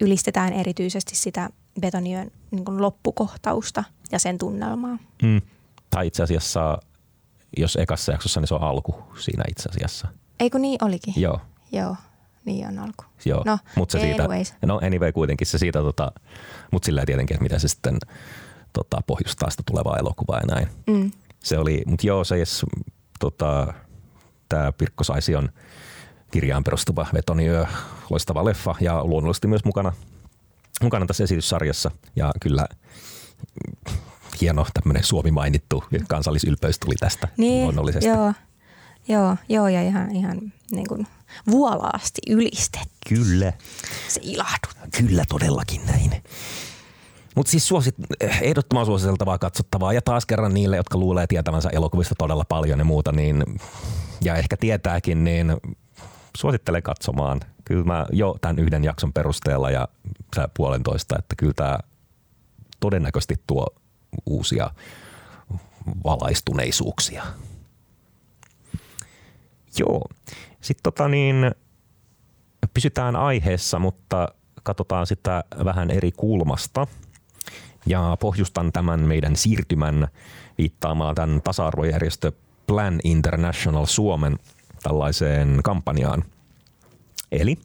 [0.02, 1.50] ylistetään erityisesti sitä
[1.82, 4.98] Betoniön niin kuin loppukohtausta ja sen tunnelmaa.
[5.24, 5.42] mm.
[5.90, 6.78] Tai itse asiassa,
[7.58, 10.08] jos ekassa jaksossa, niin se on alku siinä itse asiassa.
[10.40, 11.14] Eikö niin olikin?
[11.18, 11.40] Joo,
[11.72, 11.96] Joo,
[12.46, 13.04] niin on alku.
[13.26, 13.44] joo.
[13.46, 14.54] No, Mut se siitä, anyways.
[14.66, 16.12] no anyway kuitenkin se siitä, tota,
[16.72, 17.98] mutta sillä tietenkin, että miten se sitten
[18.74, 20.68] tota, pohjustaa sitä tulevaa elokuvaa ja näin.
[20.88, 21.12] Mm.
[21.44, 22.66] Se oli, mutta joo, se jos,
[23.20, 23.74] tota,
[24.50, 25.50] tämä Pirkko Saision
[26.32, 27.66] kirjaan perustuva Vetoniö,
[28.10, 29.94] loistava leffa ja luonnollisesti myös mukana,
[30.82, 31.92] mukana tässä esityssarjassa.
[32.16, 32.68] Ja kyllä
[34.42, 38.10] hieno tämmöinen Suomi mainittu kansallisylpeys tuli tästä Niin, luonnollisesti.
[38.10, 38.34] joo,
[39.08, 41.08] joo, joo, ja ihan, ihan niin kuin
[41.52, 42.88] vuolaasti ylistetty.
[43.10, 43.54] Kyllä,
[44.08, 44.92] Se ilahdut.
[44.98, 46.24] kyllä todellakin näin.
[47.36, 52.44] Mutta siis suosit, ehdottoman suositeltavaa katsottavaa ja taas kerran niille, jotka luulee tietävänsä elokuvista todella
[52.50, 53.44] paljon ja muuta, niin,
[54.22, 55.54] ja ehkä tietääkin, niin
[56.38, 57.40] suosittelen katsomaan.
[57.66, 59.88] Kyllä mä jo tämän yhden jakson perusteella ja
[60.54, 61.80] puolentoista, että kyllä tämä
[62.80, 63.68] todennäköisesti tuo
[64.26, 64.70] uusia
[66.04, 67.24] valaistuneisuuksia.
[69.80, 70.02] Joo.
[70.62, 71.52] Sitten tota niin,
[72.74, 74.28] pysytään aiheessa, mutta
[74.64, 76.88] katsotaan sitä vähän eri kulmasta.
[77.86, 80.08] Ja pohjustan tämän meidän siirtymän
[80.58, 82.32] viittaamaan tämän tasa-arvojärjestö
[82.68, 84.40] Plan International Suomen
[84.84, 86.24] tällaiseen kampanjaan.
[87.32, 87.58] Eli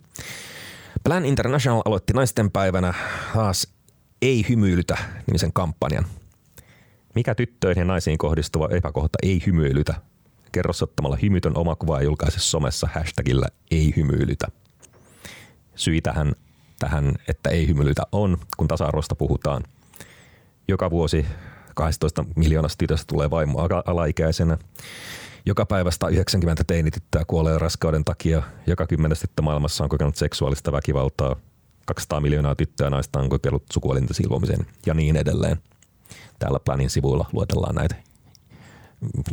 [1.05, 2.95] Plan International aloitti naisten päivänä
[3.35, 3.69] taas
[4.23, 6.07] Ei hymyilytä nimisen kampanjan.
[7.15, 9.95] Mikä tyttöihin ja naisiin kohdistuva epäkohta ei hymyilytä?
[10.53, 14.47] Kerro ottamalla hymytön omakuva ja julkaise somessa hashtagillä ei hymyilytä.
[15.75, 16.33] Syy tähän,
[16.79, 19.63] tähän, että ei hymyilytä on, kun tasa-arvosta puhutaan.
[20.69, 21.27] Joka vuosi
[21.75, 24.59] 12 miljoonasta tytöstä tulee vaimo ala- alaikäisenä.
[25.47, 28.43] Joka päivä 190 teinityttöä kuolee raskauden takia.
[28.67, 31.37] Joka kymmenes maailmassa on kokenut seksuaalista väkivaltaa.
[31.87, 35.57] 200 miljoonaa tyttöä ja naista on kokeillut sukuelinten silvomisen ja niin edelleen.
[36.39, 37.95] Täällä Planin sivuilla luetellaan näitä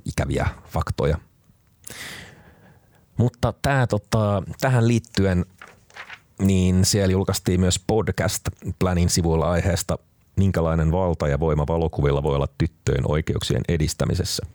[0.05, 1.17] ikäviä faktoja.
[3.17, 5.45] Mutta tää, tota, tähän liittyen
[6.41, 9.97] niin siellä julkaistiin myös podcast Planin sivuilla aiheesta
[10.35, 14.45] minkälainen valta ja voima valokuvilla voi olla tyttöjen oikeuksien edistämisessä.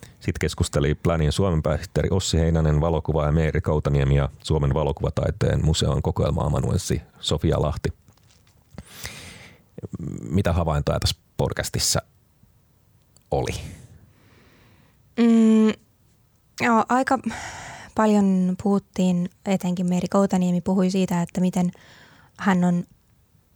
[0.00, 7.02] Sitten keskusteli Planin Suomen pääsihteeri Ossi Heinänen, valokuvaaja Meeri Kautaniemi ja Suomen valokuvataiteen museon kokoelma-amanuenssi
[7.20, 7.92] Sofia Lahti.
[10.30, 12.02] Mitä havaintoja tässä podcastissa
[13.30, 13.52] oli?
[15.16, 15.68] Mm,
[16.60, 17.18] joo, aika
[17.94, 21.70] paljon puhuttiin, etenkin Meeri Koutaniemi puhui siitä, että miten
[22.38, 22.84] hän on,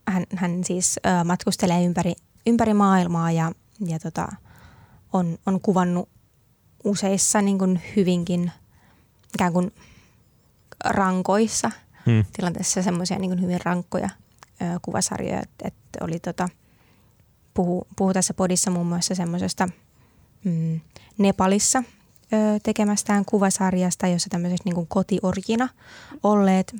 [0.08, 2.14] hän, hän siis ö, matkustelee ympäri,
[2.46, 3.52] ympäri maailmaa ja,
[3.86, 4.28] ja tota,
[5.12, 6.08] on, on kuvannut
[6.84, 8.52] useissa niin kuin hyvinkin
[9.34, 9.74] ikään kuin
[10.84, 11.70] rankoissa
[12.06, 12.24] Hmm.
[12.36, 14.08] tilanteessa semmoisia niin hyvin rankkoja
[14.62, 16.48] ö, kuvasarjoja, että, että oli tota,
[17.54, 19.68] puhu, puhu tässä podissa muun muassa semmoisesta
[20.44, 20.80] mm,
[21.18, 21.78] Nepalissa
[22.32, 25.68] ö, tekemästään kuvasarjasta, jossa tämmöisessä niin kuin kotiorjina
[26.22, 26.76] olleet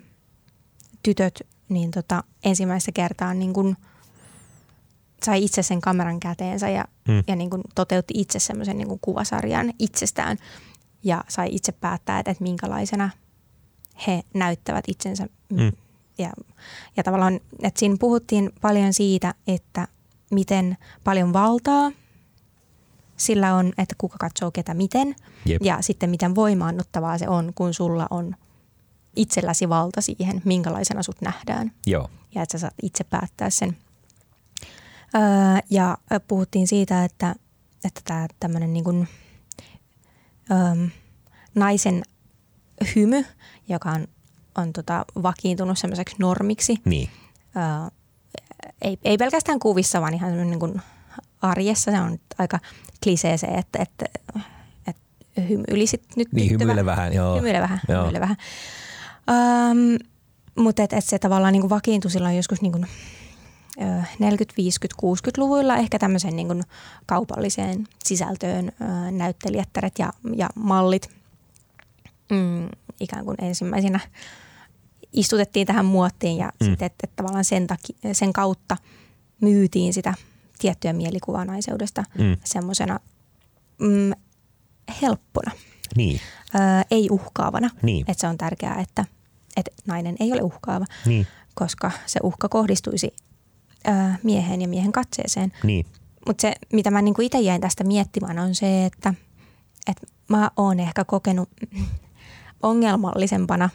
[1.03, 3.77] tytöt niin tota, ensimmäistä kertaa niin kuin
[5.25, 7.25] sai itse sen kameran käteensä ja, Hmm.
[7.27, 10.37] ja niin kuin toteutti itse semmoisen niin kuin kuvasarjan itsestään
[11.03, 13.11] ja sai itse päättää, että, että minkälaisena
[14.07, 15.27] he näyttävät itsensä.
[15.49, 15.73] Mm.
[16.19, 16.31] Ja,
[16.97, 19.89] ja tavallaan, että siinä puhuttiin paljon siitä, että
[20.31, 21.91] miten paljon valtaa
[23.17, 25.17] sillä on, että kuka katsoo ketä miten.
[25.47, 25.63] Jep.
[25.65, 28.37] Ja sitten miten voimaannuttavaa se on, kun sulla on
[29.17, 31.73] itselläsi valta siihen, minkälaisena sut nähdään.
[31.87, 32.11] Joo.
[32.35, 33.77] Ja että sä saat itse päättää sen.
[35.15, 35.23] Öö,
[35.71, 37.35] ja puhuttiin siitä, että,
[37.85, 39.09] että tämä tämmöinen niin kuin,
[40.51, 40.87] öö,
[41.55, 42.03] naisen
[42.97, 43.25] hymy,
[43.69, 44.07] joka on,
[44.59, 47.11] on tota vakiintunut semmoiseksi normiksi, Niin.
[47.57, 47.91] öö,
[48.83, 50.83] ei, ei pelkästään kuvissa, vaan ihan niin kuin
[51.43, 51.91] arjessa.
[51.91, 52.59] Se on aika
[53.03, 54.05] klisee se, että, että,
[54.87, 56.33] että hymyilisit nyt.
[56.33, 57.37] Niin, hymyile vähän, joo.
[57.37, 58.01] Hymyile vähän, Joo.
[58.01, 58.37] hymyile vähän.
[59.31, 59.99] Um,
[60.59, 62.87] mutta et, et se tavallaan niin kuin vakiintui silloin joskus niin kuin,
[63.81, 66.63] ö, 40, 50, 60-luvuilla ehkä tämmöiseen niin kuin
[67.07, 68.73] kaupalliseen sisältöön
[69.11, 71.11] näyttelijättäret ja, ja mallit
[72.31, 72.69] mm,
[73.01, 74.01] ikään kuin ensimmäisenä
[75.15, 76.67] istutettiin tähän muottiin ja Mm.
[76.67, 78.77] sitten, että, että tavallaan sen, taki, sen kautta
[79.41, 80.15] myytiin sitä
[80.59, 82.37] tiettyä mielikuvaa naiseudesta Mm.
[82.45, 83.01] semmoisena
[83.79, 84.13] mm,
[85.03, 85.53] helppona,
[85.97, 86.21] Niin.
[86.55, 86.59] ö,
[86.91, 87.71] ei uhkaavana.
[87.83, 88.01] Niin.
[88.09, 89.05] Että se on tärkeää, että,
[89.57, 91.27] että nainen ei ole uhkaava, Niin.
[91.55, 93.15] koska se uhka kohdistuisi
[93.89, 93.91] ö,
[94.23, 95.53] mieheen ja miehen katseeseen.
[95.63, 95.87] Niin.
[96.27, 99.15] Mutta se, mitä mä niinku itse jäin tästä miettimään, on se, että,
[99.87, 101.49] että mä oon ehkä kokenut
[102.63, 103.71] ongelmallisempana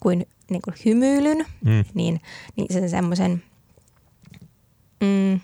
[0.00, 1.84] kuin niinku hymyilyn, Mm.
[1.94, 2.20] niin,
[2.56, 3.42] niin sen semmoisen
[5.00, 5.40] mm,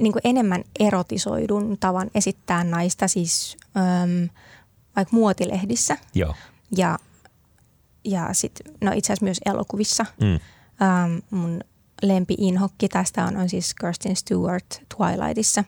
[0.00, 4.28] niin kuin enemmän erotisoidun tavan esittää naista siis äm,
[4.96, 6.34] vaikka muotilehdissä Joo.
[6.76, 6.98] ja,
[8.04, 10.06] ja sit, no itse asiassa myös elokuvissa.
[10.20, 10.26] Mm.
[10.82, 11.60] Ähm, mun
[12.02, 15.64] lempi-inhokki tästä on, on siis Kirsten Stewart Twilightissa.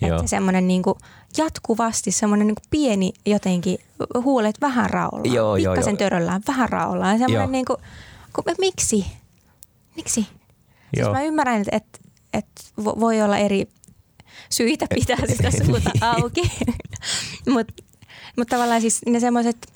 [0.00, 0.16] Joo.
[0.16, 0.98] Että semmoinen niinku
[1.38, 3.78] jatkuvasti semmoinen niinku pieni jotenkin
[4.22, 5.98] huulet vähän raollaan, Joo, joo, pikkasen joo.
[5.98, 7.18] töröllään, vähän raollaan.
[7.20, 7.28] Joo.
[7.28, 7.76] semmoinen niinku,
[8.32, 9.06] kun, miksi?
[9.96, 10.14] Miksi?
[10.14, 10.26] Siis
[10.96, 11.12] Joo.
[11.12, 12.00] mä ymmärrän, että et,
[12.32, 12.46] et
[12.80, 13.68] vo- voi olla eri
[14.50, 16.42] syitä pitää sitä suuta auki.
[17.54, 17.82] Mutta
[18.36, 19.72] mut tavallaan siis ne semmoiset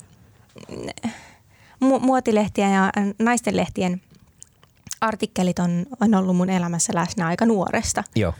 [1.85, 4.01] mu- muotilehtien ja naistenlehtien
[5.01, 8.03] artikkelit on, on ollut mun elämässä läsnä aika nuoresta.
[8.15, 8.33] Joo.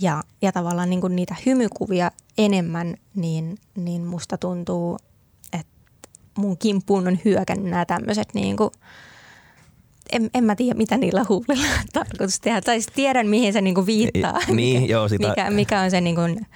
[0.00, 4.98] Ja, ja tavallaan niin kuin niitä hymykuvia enemmän, niin, niin musta tuntuu,
[5.52, 5.72] että
[6.38, 8.70] mun kimppuun on hyökännyt nämä tämmöiset niin kuin,
[10.12, 12.60] en, en mä tiedä, mitä niillä huulilla on tarkoitus tehdä.
[12.60, 14.38] Tai siis tiedän, mihin se niin kuin viittaa.
[14.48, 16.46] Niin, mikä, joo, sitä- mikä, mikä on se niin kuin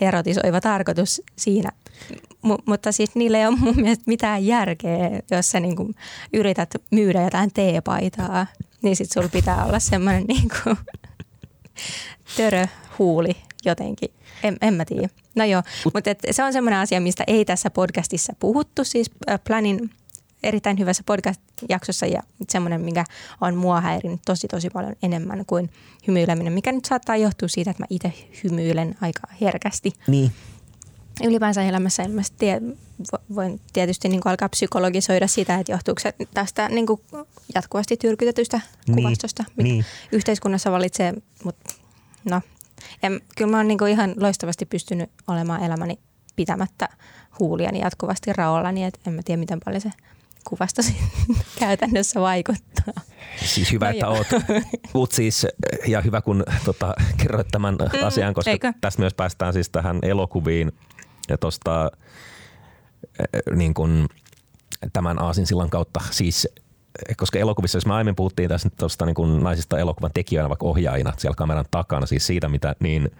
[0.00, 1.70] erotisoiva tarkoitus siinä.
[2.42, 5.94] M- mutta siis niillä ei ole mun mielestä mitään järkeä, jos sä niin kuin
[6.32, 8.46] yrität myydä jotain teepaitaa,
[8.82, 10.76] niin sit sulla pitää olla semmoinen niin kuin
[12.98, 14.10] töröhuuli jotenkin.
[14.42, 15.08] En, en mä tiedä.
[15.34, 19.10] No joo, mutta se on semmoinen asia, mistä ei tässä podcastissa puhuttu, siis
[19.46, 19.90] Planin
[20.42, 23.04] erittäin hyvässä podcast-jaksossa ja semmoinen, mikä
[23.40, 25.70] on mua häirinyt tosi tosi paljon enemmän kuin
[26.06, 28.12] hymyileminen, mikä nyt saattaa johtua siitä, että mä itse
[28.44, 29.92] hymyilen aika herkästi.
[30.06, 30.32] Niin.
[31.24, 32.60] Ylipäänsä elämässä en mä tie,
[33.14, 36.86] vo- voin tietysti niin alkaa psykologisoida sitä, että johtuuko se tästä niin
[37.54, 39.84] jatkuvasti tyrkytetystä Niin, kuvastosta, mikä niin.
[40.12, 41.74] yhteiskunnassa valitsee, mutta
[42.30, 42.40] no,
[43.02, 45.98] en, kyllä mä oon niin ihan loistavasti pystynyt olemaan elämäni
[46.36, 46.88] pitämättä
[47.38, 49.90] huuliani jatkuvasti raollani, että en mä tiedä miten paljon se
[50.48, 50.82] kuvasto
[51.60, 53.02] käytännössä vaikuttaa.
[53.44, 54.26] Siis hyvä, No että oot,
[54.94, 55.46] oot siis,
[55.86, 58.72] ja hyvä kun tota, kerroit tämän mm, asian, koska eikö?
[58.80, 60.72] tästä myös päästään siis tähän elokuviin
[61.28, 61.90] ja tuosta
[63.54, 64.08] niin kuin,
[64.92, 66.48] tämän aasinsillan kautta siis
[67.16, 71.12] koska elokuvissa, jos me aiemmin puhuttiin tässä tuosta niin kuin naisista elokuvan tekijöinä, vaikka ohjaajina
[71.16, 73.10] siellä kameran takana, siis siitä mitä, niin,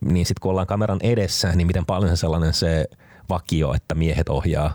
[0.00, 2.84] niin sitten kun ollaan kameran edessä, niin miten paljon se sellainen se
[3.28, 4.74] vakio, että miehet ohjaa,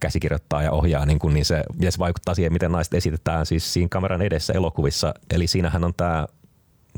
[0.00, 3.72] käsikirjoittaa ja ohjaa, niin, kuin, niin se, ja se vaikuttaa siihen, miten naiset esitetään siis
[3.72, 5.14] siinä kameran edessä elokuvissa.
[5.30, 6.26] Eli siinähän on tämä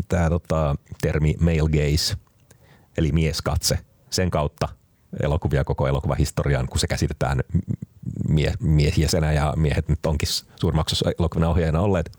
[0.08, 2.16] tää, tota, termi male gaze,
[2.96, 3.78] eli mieskatse.
[4.10, 4.68] Sen kautta
[5.22, 7.40] elokuvia koko elokuvahistorian, kun se käsitetään
[8.28, 10.28] mie- miehjäsenä ja miehet nyt onkin
[10.60, 12.18] suurimmaksi osaksi elokuvan ohjaajana olleet,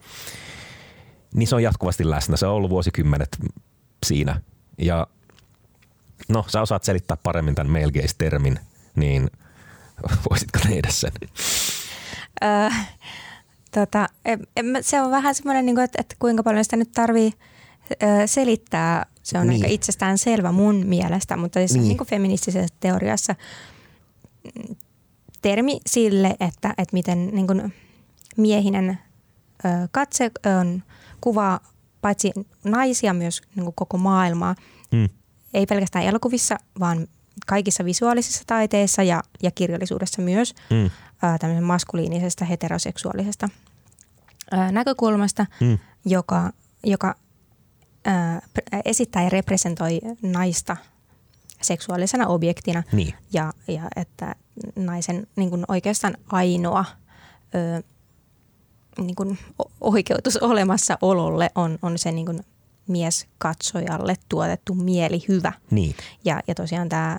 [1.35, 2.37] niin se on jatkuvasti läsnä.
[2.37, 3.37] Se on ollut vuosikymmenet
[4.05, 4.41] siinä.
[4.77, 5.07] Ja
[6.29, 8.59] no, sä osaat selittää paremmin tämän male gaze-termin,
[8.95, 9.29] niin
[10.29, 11.11] voisitko tehdä sen?
[12.43, 12.69] Öö,
[13.71, 17.31] tota, en, en, se on vähän semmoinen, niin että, että kuinka paljon sitä nyt tarvii
[18.03, 19.05] öö, selittää.
[19.23, 19.63] Se on Niin.
[19.63, 21.83] aika itsestään selvä mun mielestä, mutta siis Niin.
[21.83, 21.97] niin.
[21.97, 23.35] kuin feministisessä teoriassa
[25.41, 27.73] termi sille, että, että miten niin kuin
[28.37, 28.99] miehinen
[29.65, 30.83] ö, katse on
[31.21, 31.59] kuvaa
[32.01, 32.31] paitsi
[32.63, 34.55] naisia myös niin kuin koko maailmaa,
[34.91, 35.09] Mm.
[35.53, 37.07] ei pelkästään elokuvissa, vaan
[37.47, 40.89] kaikissa visuaalisissa taiteissa ja, ja kirjallisuudessa myös mm.
[41.39, 43.49] tämmöisen maskuliinisesta heteroseksuaalisesta
[44.51, 45.77] ää, näkökulmasta, mm.
[46.05, 46.51] joka,
[46.83, 47.15] joka
[48.05, 48.41] ää,
[48.85, 50.77] esittää ja representoi naista
[51.61, 53.13] seksuaalisena objektina niin.
[53.33, 54.35] ja, ja että
[54.75, 56.85] naisen niin kuin oikeastaan ainoa
[57.55, 57.83] ö,
[58.97, 59.39] niin kuin
[59.81, 62.39] oikeutus olemassaololle on, on se niin kuin
[62.87, 65.51] mieskatsojalle tuotettu mielihyvä.
[65.71, 65.95] Niin.
[66.25, 67.17] Ja, ja tosiaan tämä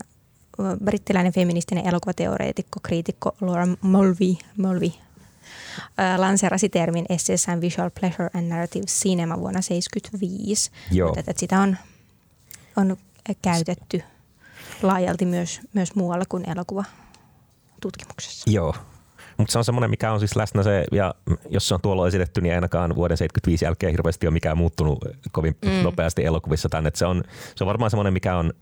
[0.84, 4.90] brittiläinen feministinen elokuvateoreetikko, kriitikko Laura Mulvey, Mulvey
[6.16, 10.70] lanseerasi termin esseessään Visual Pleasure and Narrative Cinema vuonna 1975.
[10.90, 11.08] Joo.
[11.08, 11.76] Että, että sitä on,
[12.76, 12.96] on
[13.42, 14.02] käytetty
[14.82, 16.84] laajalti myös, myös muualla kuin elokuva
[17.80, 18.50] tutkimuksessa.
[18.50, 18.74] Joo,
[19.36, 21.14] mutta se on semmoinen, mikä on siis läsnä se, ja
[21.50, 25.56] jos se on tuolla esitetty, niin ainakaan vuoden 75 jälkeen hirveästi ole mikään muuttunut kovin
[25.64, 25.70] mm.
[25.70, 26.90] nopeasti elokuvissa tänne.
[26.94, 27.22] Se on,
[27.56, 28.52] se on varmaan semmoinen, mikä on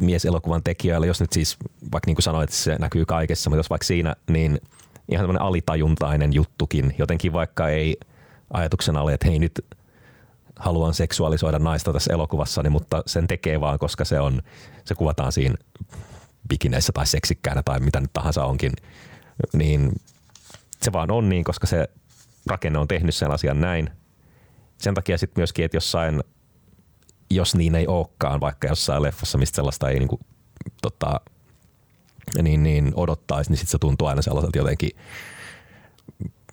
[0.00, 1.56] mieselokuvan tekijöillä, jos nyt siis,
[1.92, 4.60] vaikka niin kuin sanoit, että se näkyy kaikessa, mutta jos vaikka siinä, niin
[5.08, 7.96] ihan semmoinen alitajuntainen juttukin, jotenkin vaikka ei
[8.52, 9.64] ajatuksena ole, että hei nyt
[10.56, 14.42] haluan seksuaalisoida naista tässä elokuvassa, niin, mutta sen tekee vaan, koska se on,
[14.84, 15.54] se kuvataan siinä
[16.48, 18.72] bikineissä tai seksikkäänä tai mitä nyt tahansa onkin,
[19.52, 19.92] niin
[20.82, 21.88] se vaan on niin, koska se
[22.46, 23.90] rakenne on tehnyt sen asian näin.
[24.78, 26.22] Sen takia sitten myöskin, että jossain,
[27.30, 30.20] jos niin ei olekaan, vaikka jossain leffassa, mistä sellaista ei niinku,
[30.82, 31.20] tota,
[32.42, 34.90] niin, niin odottaisi, niin sitten se tuntuu aina sellaiselta jotenkin,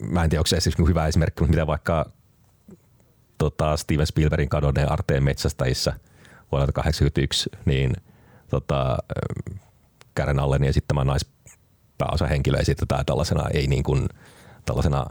[0.02, 2.12] mä en tiedä, onko se siis hyvä esimerkki, mutta mitä vaikka
[3.44, 5.94] tota, Steven Spielbergin kadonneen Arteen metsästäjissä
[6.52, 7.94] vuodelta 1981, niin
[8.50, 8.98] tota,
[10.14, 14.10] Karen Allen esittämä naispääosa henkilö esitetään tällaisena, ei niin kuin
[14.66, 15.06] tällaisena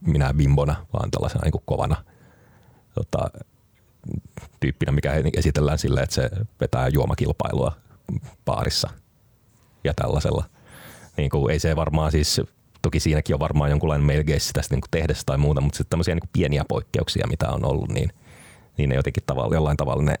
[0.00, 2.04] minä bimbona, vaan tällaisena niin kuin kovana
[2.94, 3.30] tota,
[4.60, 7.76] tyyppinä, mikä esitellään sille, että se vetää juomakilpailua
[8.44, 8.90] baarissa
[9.84, 10.44] ja tällaisella.
[11.16, 12.40] Niin kuin, ei se varmaan siis
[12.88, 16.30] Toki siinäkin on varmaan jonkunlainen melkeis tästä niin tehdessä tai muuta, mutta sitten tämmöisiä niin
[16.32, 18.12] pieniä poikkeuksia, mitä on ollut, niin,
[18.76, 20.14] niin ne jotenkin tavalla, jollain tavalla ne,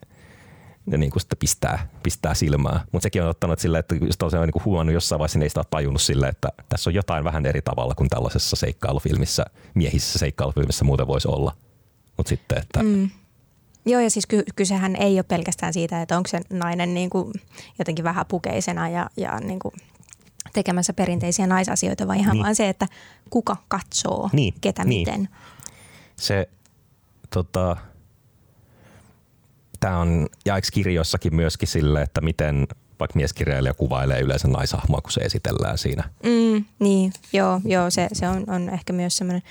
[0.86, 2.84] ne niin kuin sitten pistää, pistää silmää.
[2.92, 5.48] Mutta sekin on ottanut silleen, että jos tosiaan niin kuin huomannut jossain vaiheessa, niin ei
[5.48, 10.18] sitä ole tajunnut silleen, että tässä on jotain vähän eri tavalla kuin tällaisessa seikkailufilmissä, miehissä
[10.18, 11.52] seikkailufilmissä muuten voisi olla.
[12.16, 13.10] Mutta sitten, että mm.
[13.86, 17.32] Joo, ja siis ky- kysehän ei ole pelkästään siitä, että onko se nainen niin kuin
[17.78, 19.74] jotenkin vähän pukeisena ja, ja niin kuin
[20.52, 22.42] tekemässä perinteisiä naisasioita, vaan ihan niin.
[22.42, 22.88] vaan se, että
[23.30, 24.54] kuka katsoo, niin.
[24.60, 25.00] ketä niin.
[25.00, 25.28] miten.
[26.16, 26.48] Se,
[27.30, 27.76] tota,
[29.80, 32.66] tämä on jaeksi kirjoissakin myöskin sille, että miten
[33.00, 36.04] vaikka mieskirjailija kuvailee yleensä naishahmoa, kun se esitellään siinä.
[36.22, 39.42] Mm, niin, joo, joo se, se on, on ehkä myös semmoinen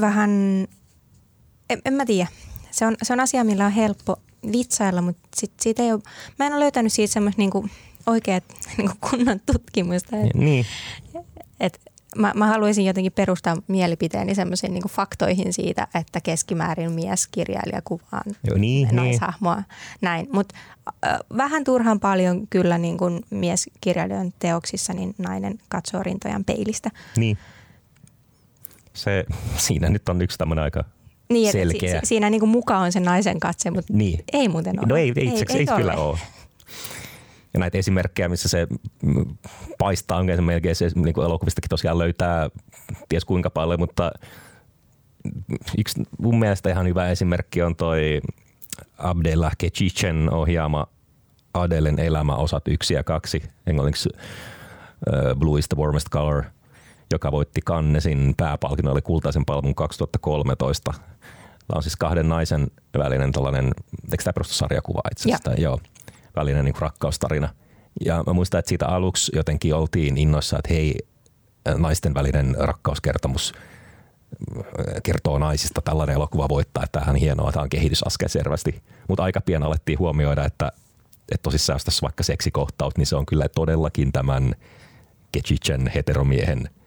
[0.00, 0.30] vähän,
[1.70, 2.28] en, en mä tiedä.
[2.70, 4.16] Se on, se on asia, millä on helppo
[4.52, 6.00] vitsailla, mutta sit siitä ei ole,
[6.38, 7.68] mä en ole löytänyt siitä semmoista niinku
[8.06, 8.44] oikeat
[8.78, 10.16] niinku kunnon tutkimusta.
[10.16, 10.66] Et, niin.
[11.60, 11.80] Et
[12.16, 18.22] mä, mä haluaisin jotenkin perustaa mielipiteeni semmoisiin niinku faktoihin siitä, että keskimäärin mies kirjailija kuvaa
[18.44, 18.96] Joo, niin, niin.
[18.96, 19.56] naishahmoa.
[19.56, 19.64] Niin.
[20.00, 20.28] Näin.
[20.32, 20.54] Mutta
[21.06, 26.90] äh, vähän turhan paljon kyllä niinku mieskirjailijan teoksissa niin nainen katsoo rintojan peilistä.
[27.16, 27.38] Niin.
[28.92, 29.24] Se,
[29.66, 30.84] siinä nyt on yksi tämmöinen aika
[31.30, 32.00] niin, selkeä.
[32.00, 34.24] Si, siinä niin kuin muka on se naisen katse, mutta niin.
[34.32, 34.86] ei muuten ole.
[34.86, 36.18] No ei, ei, itse, ei, ei, ei kyllä ole.
[37.54, 38.66] Ja näitä esimerkkejä, missä se
[39.78, 42.50] paistaa, onkin se melkein se niin kuin elokuvistakin tosiaan löytää
[43.08, 44.12] ties kuinka paljon, mutta
[45.78, 48.20] yksi mun mielestä ihan hyvä esimerkki on toi
[48.98, 50.86] Abdella Kechichen ohjaama
[51.54, 56.44] Adelen elämä osat yksi ja kaksi, englanniksi uh, Blue is the warmest color–
[57.10, 60.92] joka voitti Kannesin pääpalkinnon, oli kultaisen palvelun 2013.
[60.92, 63.64] Tämä on siis kahden naisen välinen tällainen,
[64.12, 65.60] eikö tämä perustu sarjakuva itse asiassa?
[65.60, 65.80] Joo,
[66.36, 67.48] välinen niin rakkaustarina.
[68.04, 70.98] Ja mä muistan, että siitä aluksi jotenkin oltiin innoissa, että hei,
[71.76, 73.54] naisten välinen rakkauskertomus
[75.02, 78.82] kertoo naisista tällainen elokuva voittaa, että tämähän on hienoa, tämä on kehitysaskel selvästi.
[79.08, 80.72] Mutta aika pian alettiin huomioida, että,
[81.32, 84.54] että tosissaan jos tässä vaikka seksikohtaus, niin se on kyllä todellakin tämän
[85.32, 86.70] Kechichen heteromiehen–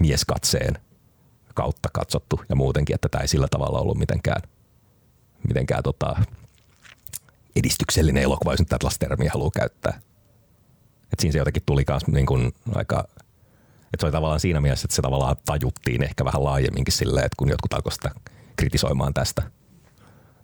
[0.00, 0.78] mieskatseen
[1.54, 4.42] kautta katsottu ja muutenkin, että tämä ei sillä tavalla ollut mitenkään,
[5.48, 6.16] mitenkään tota,
[7.56, 10.00] edistyksellinen elokuva, jos nyt tällaista termiä haluaa käyttää.
[11.12, 13.08] Et siinä se jotenkin tuli myös niin aika,
[13.84, 17.36] että se oli tavallaan siinä mielessä, että se tavallaan tajuttiin ehkä vähän laajemminkin silleen, että
[17.38, 18.10] kun jotkut alkoivat sitä
[18.56, 19.42] kritisoimaan tästä.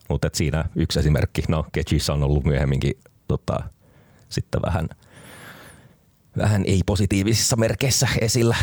[0.08, 2.94] Mutta siinä yksi esimerkki, no Ketchissä on ollut myöhemminkin
[3.28, 3.62] tota,
[4.28, 4.88] sitten vähän,
[6.36, 8.56] vähän ei-positiivisissa merkeissä esillä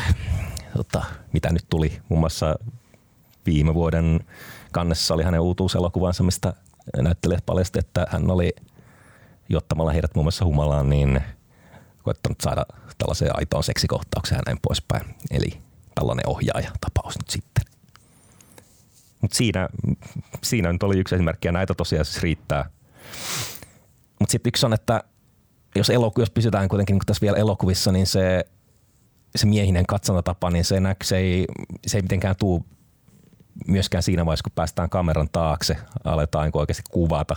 [0.77, 1.03] tota,
[1.33, 2.01] mitä nyt tuli.
[2.09, 2.55] Muun muassa
[3.45, 4.19] viime vuoden
[4.71, 6.53] kannessa oli hänen uutuuselokuvansa, mistä
[6.97, 8.55] näyttelijät paljasti, että hän oli
[9.49, 11.21] juottamalla heidät muun muassa humalaan, niin
[12.03, 12.65] koettanut saada
[12.97, 15.15] tällaiseen aitoon seksikohtaukseen ja näin poispäin.
[15.31, 15.61] Eli
[15.95, 17.63] tällainen ohjaaja-tapaus nyt sitten.
[19.21, 19.69] Mutta siinä,
[20.43, 22.69] siinä nyt oli yksi esimerkki ja näitä tosiaan siis riittää.
[24.19, 25.03] Mutta sitten yksi on, että
[25.75, 28.45] jos, eloku, jos pysytään kuitenkin niin tässä vielä elokuvissa, niin se,
[29.37, 31.45] se miehinen katsontatapa, niin se, näk, se, ei,
[31.87, 32.65] se ei mitenkään tuu
[33.67, 37.35] myöskään siinä vaiheessa, kun päästään kameran taakse, aletaan niin oikeasti kuvata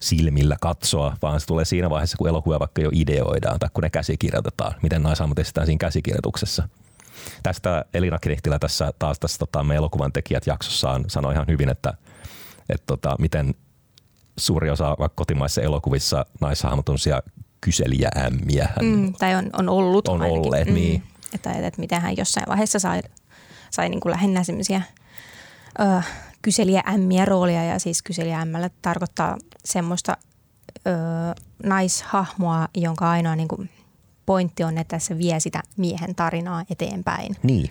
[0.00, 3.90] silmillä katsoa, vaan se tulee siinä vaiheessa, kun elokuva vaikka jo ideoidaan tai kun ne
[3.90, 6.68] käsikirjoitetaan, miten naishahmot estetään siinä käsikirjoituksessa.
[7.42, 11.94] Tästä Elina Knihtilä tässä taas tässä tota, me elokuvan tekijät jaksossaan sanoi ihan hyvin, että,
[12.68, 13.54] että tota, miten
[14.38, 17.22] suuri osa vaikka kotimaisissa elokuvissa naishahmot on siellä
[17.60, 18.68] kyselijäämmiä.
[18.82, 20.46] Mm, tai on, on ollut On ainakin.
[20.46, 21.02] olleet, niin.
[21.34, 23.02] Että, että miten hän jossain vaiheessa sai,
[23.70, 24.80] sai niin kuin lähinnä semmoisia
[25.80, 26.02] ö,
[26.42, 27.64] kyselijäämmiä roolia.
[27.64, 30.16] Ja siis kyselijäämmällä tarkoittaa semmoista
[30.86, 30.90] ö,
[31.64, 33.70] naishahmoa, jonka ainoa niin kuin
[34.26, 37.36] pointti on, että se vie sitä miehen tarinaa eteenpäin.
[37.42, 37.68] Niin.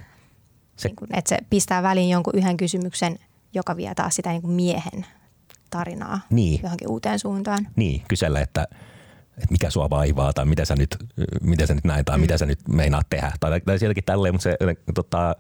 [0.75, 3.19] Se, niin kuin, että se pistää väliin jonkun yhden kysymyksen,
[3.53, 5.05] joka vie taas sitä niin kuin miehen
[5.69, 6.59] tarinaa Niin.
[6.63, 7.67] johonkin uuteen suuntaan.
[7.75, 8.67] Niin, kysellä, että,
[9.37, 10.97] että mikä sua vaivaa tai mitä sä nyt,
[11.41, 12.21] mitä sä nyt näin tai mm.
[12.21, 13.31] mitä sä nyt meinaat tehdä.
[13.39, 14.57] Tai, tai sieltäkin tälleen, mutta se
[14.93, 15.35] tota,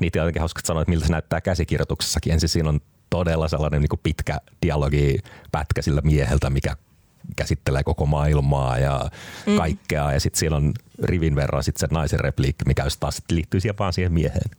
[0.00, 2.32] niitä on jotenkin hauska sanoa, että miltä se näyttää käsikirjoituksessakin.
[2.32, 2.80] Ensin siinä on
[3.10, 5.18] todella sellainen niin kuin pitkä dialogi
[5.52, 6.76] pätkä sillä mieheltä, mikä
[7.36, 9.10] käsittelee koko maailmaa ja
[9.46, 9.56] mm.
[9.56, 10.12] kaikkea.
[10.12, 10.72] Ja sitten siellä on
[11.02, 14.50] rivin verran sit se naisen repliikki, mikä just taas sit liittyy siihen vaan siihen mieheen.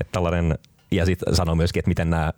[0.00, 0.58] Et tällainen,
[0.90, 2.32] ja sitten sanoo myöskin, että miten nämä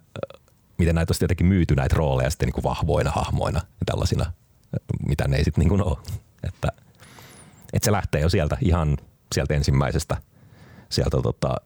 [0.78, 4.33] miten näitä on jotenkin myyty näitä rooleja sitten niin kuin vahvoina hahmoina ja tällaisina,
[5.09, 5.99] mitä ne ei sitten niin ole.
[6.43, 6.68] Että,
[7.73, 8.97] että se lähtee jo sieltä ihan
[9.35, 10.16] sieltä ensimmäisestä,
[10.89, 11.57] sieltä tota,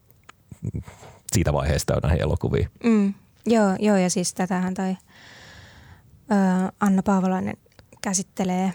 [1.33, 2.69] siitä vaiheesta jo näihin elokuviin.
[2.85, 3.15] Mm.
[3.47, 4.95] Joo, joo, ja siis tätähän toi ö,
[6.81, 7.57] Anna Paavolainen
[8.01, 8.73] käsittelee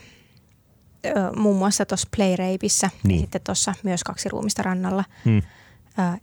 [1.05, 3.15] ö, muun muassa tuossa Playrapeissa Niin.
[3.15, 5.37] ja sitten tuossa myös kaksi ruumista rannalla Hmm.
[5.37, 5.41] ö,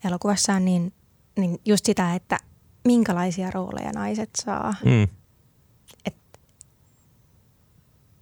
[0.04, 0.92] elokuvassaan, niin,
[1.38, 2.38] niin just sitä, että
[2.84, 4.74] minkälaisia rooleja naiset saa.
[4.84, 5.09] Mm.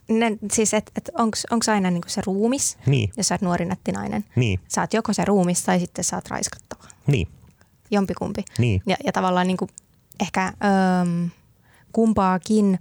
[0.08, 1.10] Ne, siis, että et
[1.50, 4.24] onko aina niinku se ruumis, Niin, jos sä oot nuori nätti nainen.
[4.36, 6.84] niin, Sä oot joko se ruumis tai sitten sä oot raiskattava.
[7.06, 7.28] niin,
[7.90, 8.44] Jompikumpi.
[8.58, 9.68] niin, Ja, ja tavallaan niin kuin
[10.20, 10.46] ehkä
[11.02, 11.30] öm,
[11.92, 12.78] kumpaakin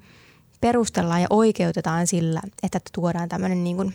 [0.61, 3.87] perustellaan ja oikeutetaan sillä, että tuodaan tämmöinen niin kuin,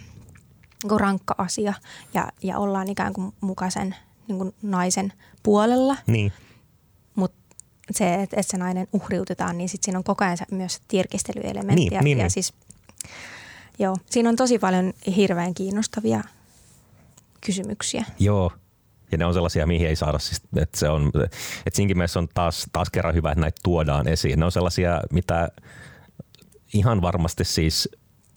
[0.83, 1.75] niin kuin rankka asia
[2.15, 3.95] ja, ja ollaan ikään kuin mukaisen
[4.29, 5.13] niin kuin naisen
[5.43, 5.97] puolella.
[6.07, 6.33] niin,
[7.15, 7.39] Mutta
[7.91, 11.75] se, että, se nainen uhriutetaan, niin sitten siinä on koko ajan myös tirkistelyelementti.
[11.75, 12.31] Niin, ja, niin, ja niin.
[12.31, 12.55] siis,
[13.79, 16.23] joo, siinä on tosi paljon hirveän kiinnostavia
[17.47, 18.05] kysymyksiä.
[18.19, 18.53] joo.
[19.13, 21.11] Ja ne on sellaisia, mihin ei saada, siis, että se on,
[21.67, 24.39] että siinkin mielessä on taas, taas kerran hyvä, että näitä tuodaan esiin.
[24.39, 25.49] Ne on sellaisia, mitä
[26.75, 27.89] ihan varmasti siis,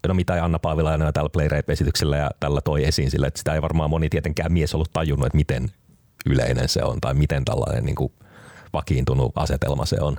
[0.07, 3.89] no mitä Anna Paavilainen tällä Playrape-esityksellä ja tällä toi esiin sillä, että sitä ei varmaan
[3.89, 5.69] moni tietenkään mies ollut tajunnut, että miten
[6.25, 8.13] yleinen se on tai miten tällainen niin kuin
[8.73, 10.17] vakiintunut asetelma se on.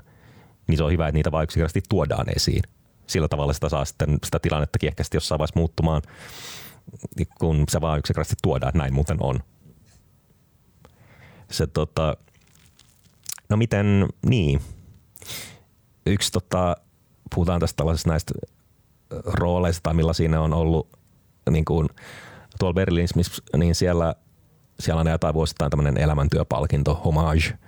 [0.67, 2.63] Niin se on hyvä, että niitä vaan yksinkertaisesti tuodaan esiin.
[3.07, 6.03] Sillä tavalla sitä saa sitten sitä tilannettakin ehkä sitten jossain vaiheessa muuttumaan,
[7.39, 9.41] kun se vaan yksinkertaisesti tuodaan, että näin muuten on.
[11.51, 12.17] Se tota,
[13.49, 14.61] no miten, niin.
[16.07, 16.77] Yksi tota,
[17.35, 18.35] puhutaan tästä tällaisesta näistä
[19.25, 20.89] rooleista tai millaisia ne on ollut
[21.51, 21.89] niin kuin
[22.59, 24.15] tuolla Berliinissä, niin siellä,
[24.81, 27.59] siellä on jotain vuosittain tämmöinen elämäntyöpalkinto, homage,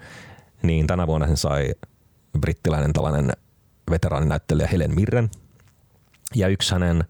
[0.62, 1.74] niin tänä vuonna sen sai
[2.40, 3.32] brittiläinen tällainen
[3.90, 5.30] veteraaninäyttelijä Helen Mirren.
[6.34, 7.04] Ja yksi hänen,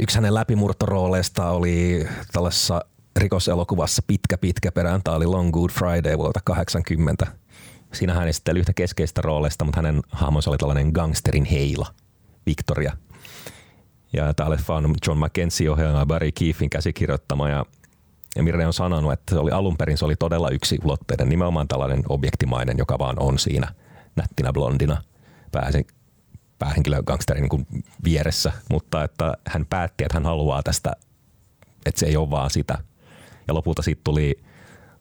[0.00, 2.84] yksi hänen läpimurtorooleista oli tällaisessa
[3.16, 7.26] rikoselokuvassa Pitkä pitkä perjantai oli Long Good Friday vuodelta 80.
[7.92, 11.86] Siinä hän esitteli yhtä keskeistä rooleista, mutta hänen hahmonsa oli tällainen gangsterin heila,
[12.46, 12.96] Victoria.
[14.12, 17.64] Ja tämä leffa on John McKenzie ja Barry Keefin käsikirjoittama ja
[18.36, 21.68] ja Mirre on sanonut, että se oli alun perin se oli todella yksi ulotteinen, nimenomaan
[21.68, 23.74] tällainen objektimainen, joka vaan on siinä
[24.16, 25.02] nättinä blondina
[25.52, 25.84] pääsen,
[26.58, 30.92] päähenkilö gangsterin niin vieressä, mutta että hän päätti, että hän haluaa tästä,
[31.86, 32.78] että se ei ole vaan sitä.
[33.48, 34.44] Ja lopulta siitä tuli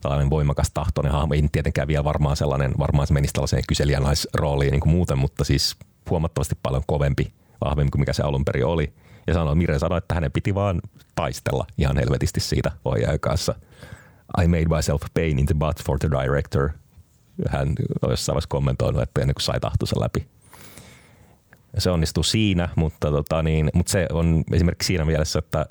[0.02, 4.82] tällainen voimakas tahtoinen hahmo, ei tietenkään vielä varmaan sellainen, varmaan se menisi tällaiseen kyselijänaisrooliin niin
[4.82, 5.76] kuin muuten, mutta siis
[6.10, 7.34] huomattavasti paljon kovempi,
[7.66, 8.94] vahvempi kuin mikä se alun perin oli.
[9.28, 10.82] Ja sanoi, Mirre sanoi, että hänen piti vaan
[11.16, 13.56] taistella ihan helvetisti siitä ohjaajan kanssa.
[14.44, 16.70] I made myself pain in the butt for the director.
[17.48, 20.28] Hän on jossain vaiheessa kommentoinut, että ennen kuin sai tahtonsa läpi.
[21.78, 25.66] Se onnistuu siinä, mutta, tota niin, mutta se on esimerkiksi siinä mielessä, että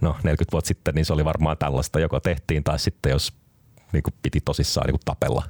[0.00, 3.32] no 40 vuotta sitten niin se oli varmaan tällaista, joko tehtiin tai sitten jos
[3.92, 5.42] niin kuin piti tosissaan niin kuin tapella,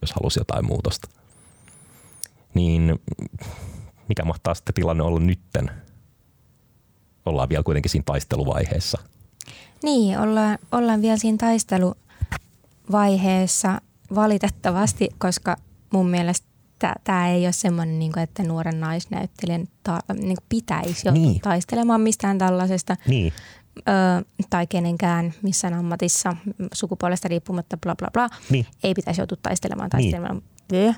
[0.00, 1.08] jos halusi jotain muutosta.
[2.54, 3.00] Niin
[4.08, 5.70] mikä mahtaa sitten tilanne olla nytten?
[7.26, 8.98] ollaan vielä kuitenkin siinä taisteluvaiheessa.
[9.82, 13.80] Niin, ollaan, ollaan vielä siinä taisteluvaiheessa
[14.14, 15.56] valitettavasti, koska
[15.92, 16.46] mun mielestä
[17.04, 21.40] tämä ei ole semmoinen, niin kuin, että nuoren naisnäyttelijän ta, niin kuin pitäisi joutua niin.
[21.40, 22.96] taistelemaan mistään tällaisesta.
[23.08, 23.32] Niin.
[23.78, 23.92] Ö,
[24.50, 26.36] tai kenenkään missään ammatissa
[26.72, 28.28] sukupuolesta riippumatta bla bla bla.
[28.50, 28.66] Niin.
[28.84, 30.42] Ei pitäisi joutua taistelemaan taistelemaan.
[30.72, 30.94] Niin.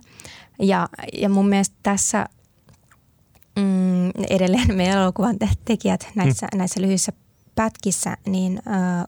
[0.58, 2.26] Ja, ja mun mielestä tässä
[3.56, 6.58] mm, edelleen meidän elokuvan tekijät näissä, mm.
[6.58, 7.12] näissä lyhyissä
[7.54, 8.52] pätkissä, niin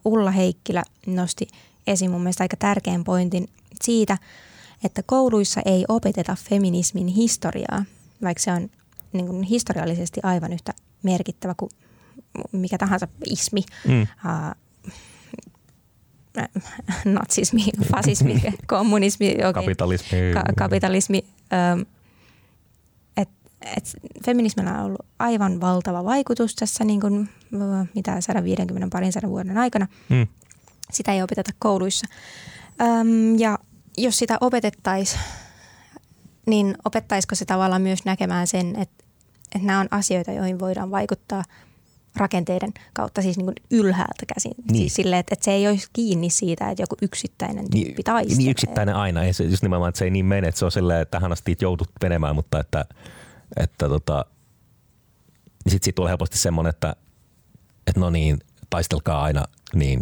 [0.05, 1.47] uh, Ulla Heikkilä nosti
[1.87, 3.49] esiin mun mielestä aika tärkeän pointin
[3.83, 4.19] siitä,
[4.85, 7.85] että kouluissa ei opeteta feminismin historiaa,
[8.23, 8.71] vaikka se on
[9.13, 10.73] niin kuin historiallisesti aivan yhtä
[11.03, 11.71] merkittävä kuin
[12.53, 14.03] mikä tahansa ismi, mm.
[14.03, 14.55] uh,
[17.05, 17.63] natsismi,
[17.93, 19.53] fasismi, kommunismi, okay.
[19.53, 20.19] kapitalismi.
[20.35, 21.25] Ka- kapitalismi.
[21.75, 21.87] Um,
[23.17, 23.29] et,
[23.77, 27.29] et feminismillä on ollut aivan valtava vaikutus tässä niin kuin,
[27.95, 29.87] mitä 150 parin sadan vuoden aikana.
[30.09, 30.27] Mm.
[30.93, 32.07] Sitä ei opeteta kouluissa.
[32.83, 33.59] Um, ja
[33.99, 35.21] jos sitä opetettaisiin,
[36.47, 39.05] niin opettaisiko se tavallaan myös näkemään sen, että,
[39.55, 41.45] että nämä on asioita, joihin voidaan vaikuttaa
[42.17, 44.53] rakenteiden kautta, siis niin kuin ylhäältä käsin.
[44.71, 44.79] Niin.
[44.79, 48.39] Siis sille, että, että se ei olisi kiinni siitä, että joku yksittäinen tyyppi niin, taistelee.
[48.39, 50.73] Niin yksittäinen aina, ei se, just nimenomaan, että se ei niin mene, että se on
[50.73, 52.85] silleen, että tähän asti joudut menemään, mutta että,
[53.57, 54.25] että tota,
[55.65, 56.97] niin sitten siitä tulee helposti semmoinen, että,
[57.87, 58.39] että no niin,
[58.71, 60.01] taistelkaa aina, niin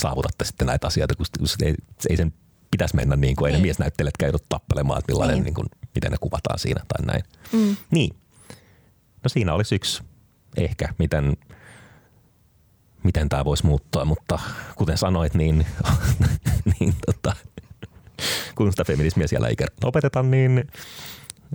[0.00, 1.26] saavutatte sitten näitä asioita, kun
[1.62, 1.74] ei,
[2.10, 2.32] ei sen
[2.70, 3.66] pitäisi mennä niin kuin ei ne niin.
[3.66, 5.44] miesnäyttelijät joudu tappelemaan, että millainen, niin.
[5.44, 7.24] Niin kuin, miten ne kuvataan siinä tai näin.
[7.52, 7.76] Mm.
[7.90, 8.16] Niin.
[9.22, 10.02] No siinä olisi yksi
[10.56, 11.36] ehkä, miten,
[13.02, 14.38] miten tämä voisi muuttua, mutta
[14.76, 15.66] kuten sanoit, niin,
[16.80, 17.36] niin tota,
[18.54, 20.64] kun sitä feminismiä siellä ei opeteta, niin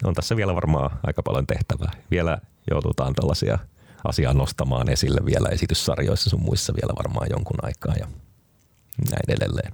[0.04, 1.91] on tässä vielä varmaan aika paljon tehtävää.
[2.12, 2.38] Vielä
[2.72, 3.60] joudutaan tällaisia
[4.04, 8.08] asiaa nostamaan esille vielä esityssarjoissa sun muissa vielä varmaan jonkun aikaa ja
[9.12, 9.74] näin edelleen.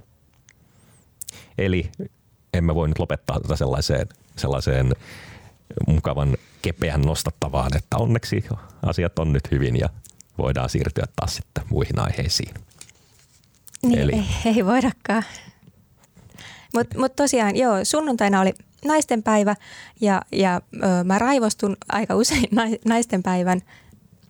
[1.58, 1.92] Eli
[2.54, 4.08] emme voi nyt lopettaa tätä sellaiseen,
[4.38, 4.94] sellaiseen
[5.88, 8.44] mukavan kepeän nostattavaan, että onneksi
[8.86, 9.90] asiat on nyt hyvin ja
[10.38, 12.54] voidaan siirtyä taas sitten muihin aiheisiin.
[13.84, 14.12] Niin, Eli.
[14.14, 15.24] Ei, ei voidakaan.
[16.74, 18.54] Mutta mut tosiaan, joo, sunnuntaina oli
[18.86, 19.56] naistenpäivä
[20.02, 22.50] ja, ja ö, mä raivostun aika usein
[22.86, 23.62] naistenpäivän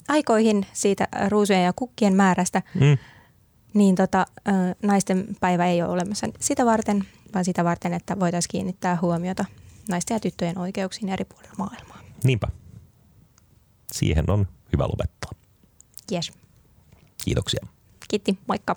[0.08, 2.62] aikoihin siitä ruusujen ja kukkien määrästä.
[2.74, 2.98] Mm.
[3.74, 4.52] Niin tota, ö,
[4.84, 9.46] naistenpäivä ei ole olemassa sitä varten, vaan sitä varten, että voitaisiin kiinnittää huomiota
[9.90, 12.00] naisten ja tyttöjen oikeuksiin eri puolilla maailmaa.
[12.24, 12.48] Niinpä.
[13.92, 15.32] Siihen on hyvä lopettaa.
[16.12, 16.32] Yes.
[17.26, 17.68] Kiitoksia.
[18.08, 18.76] Kiitti, moikka.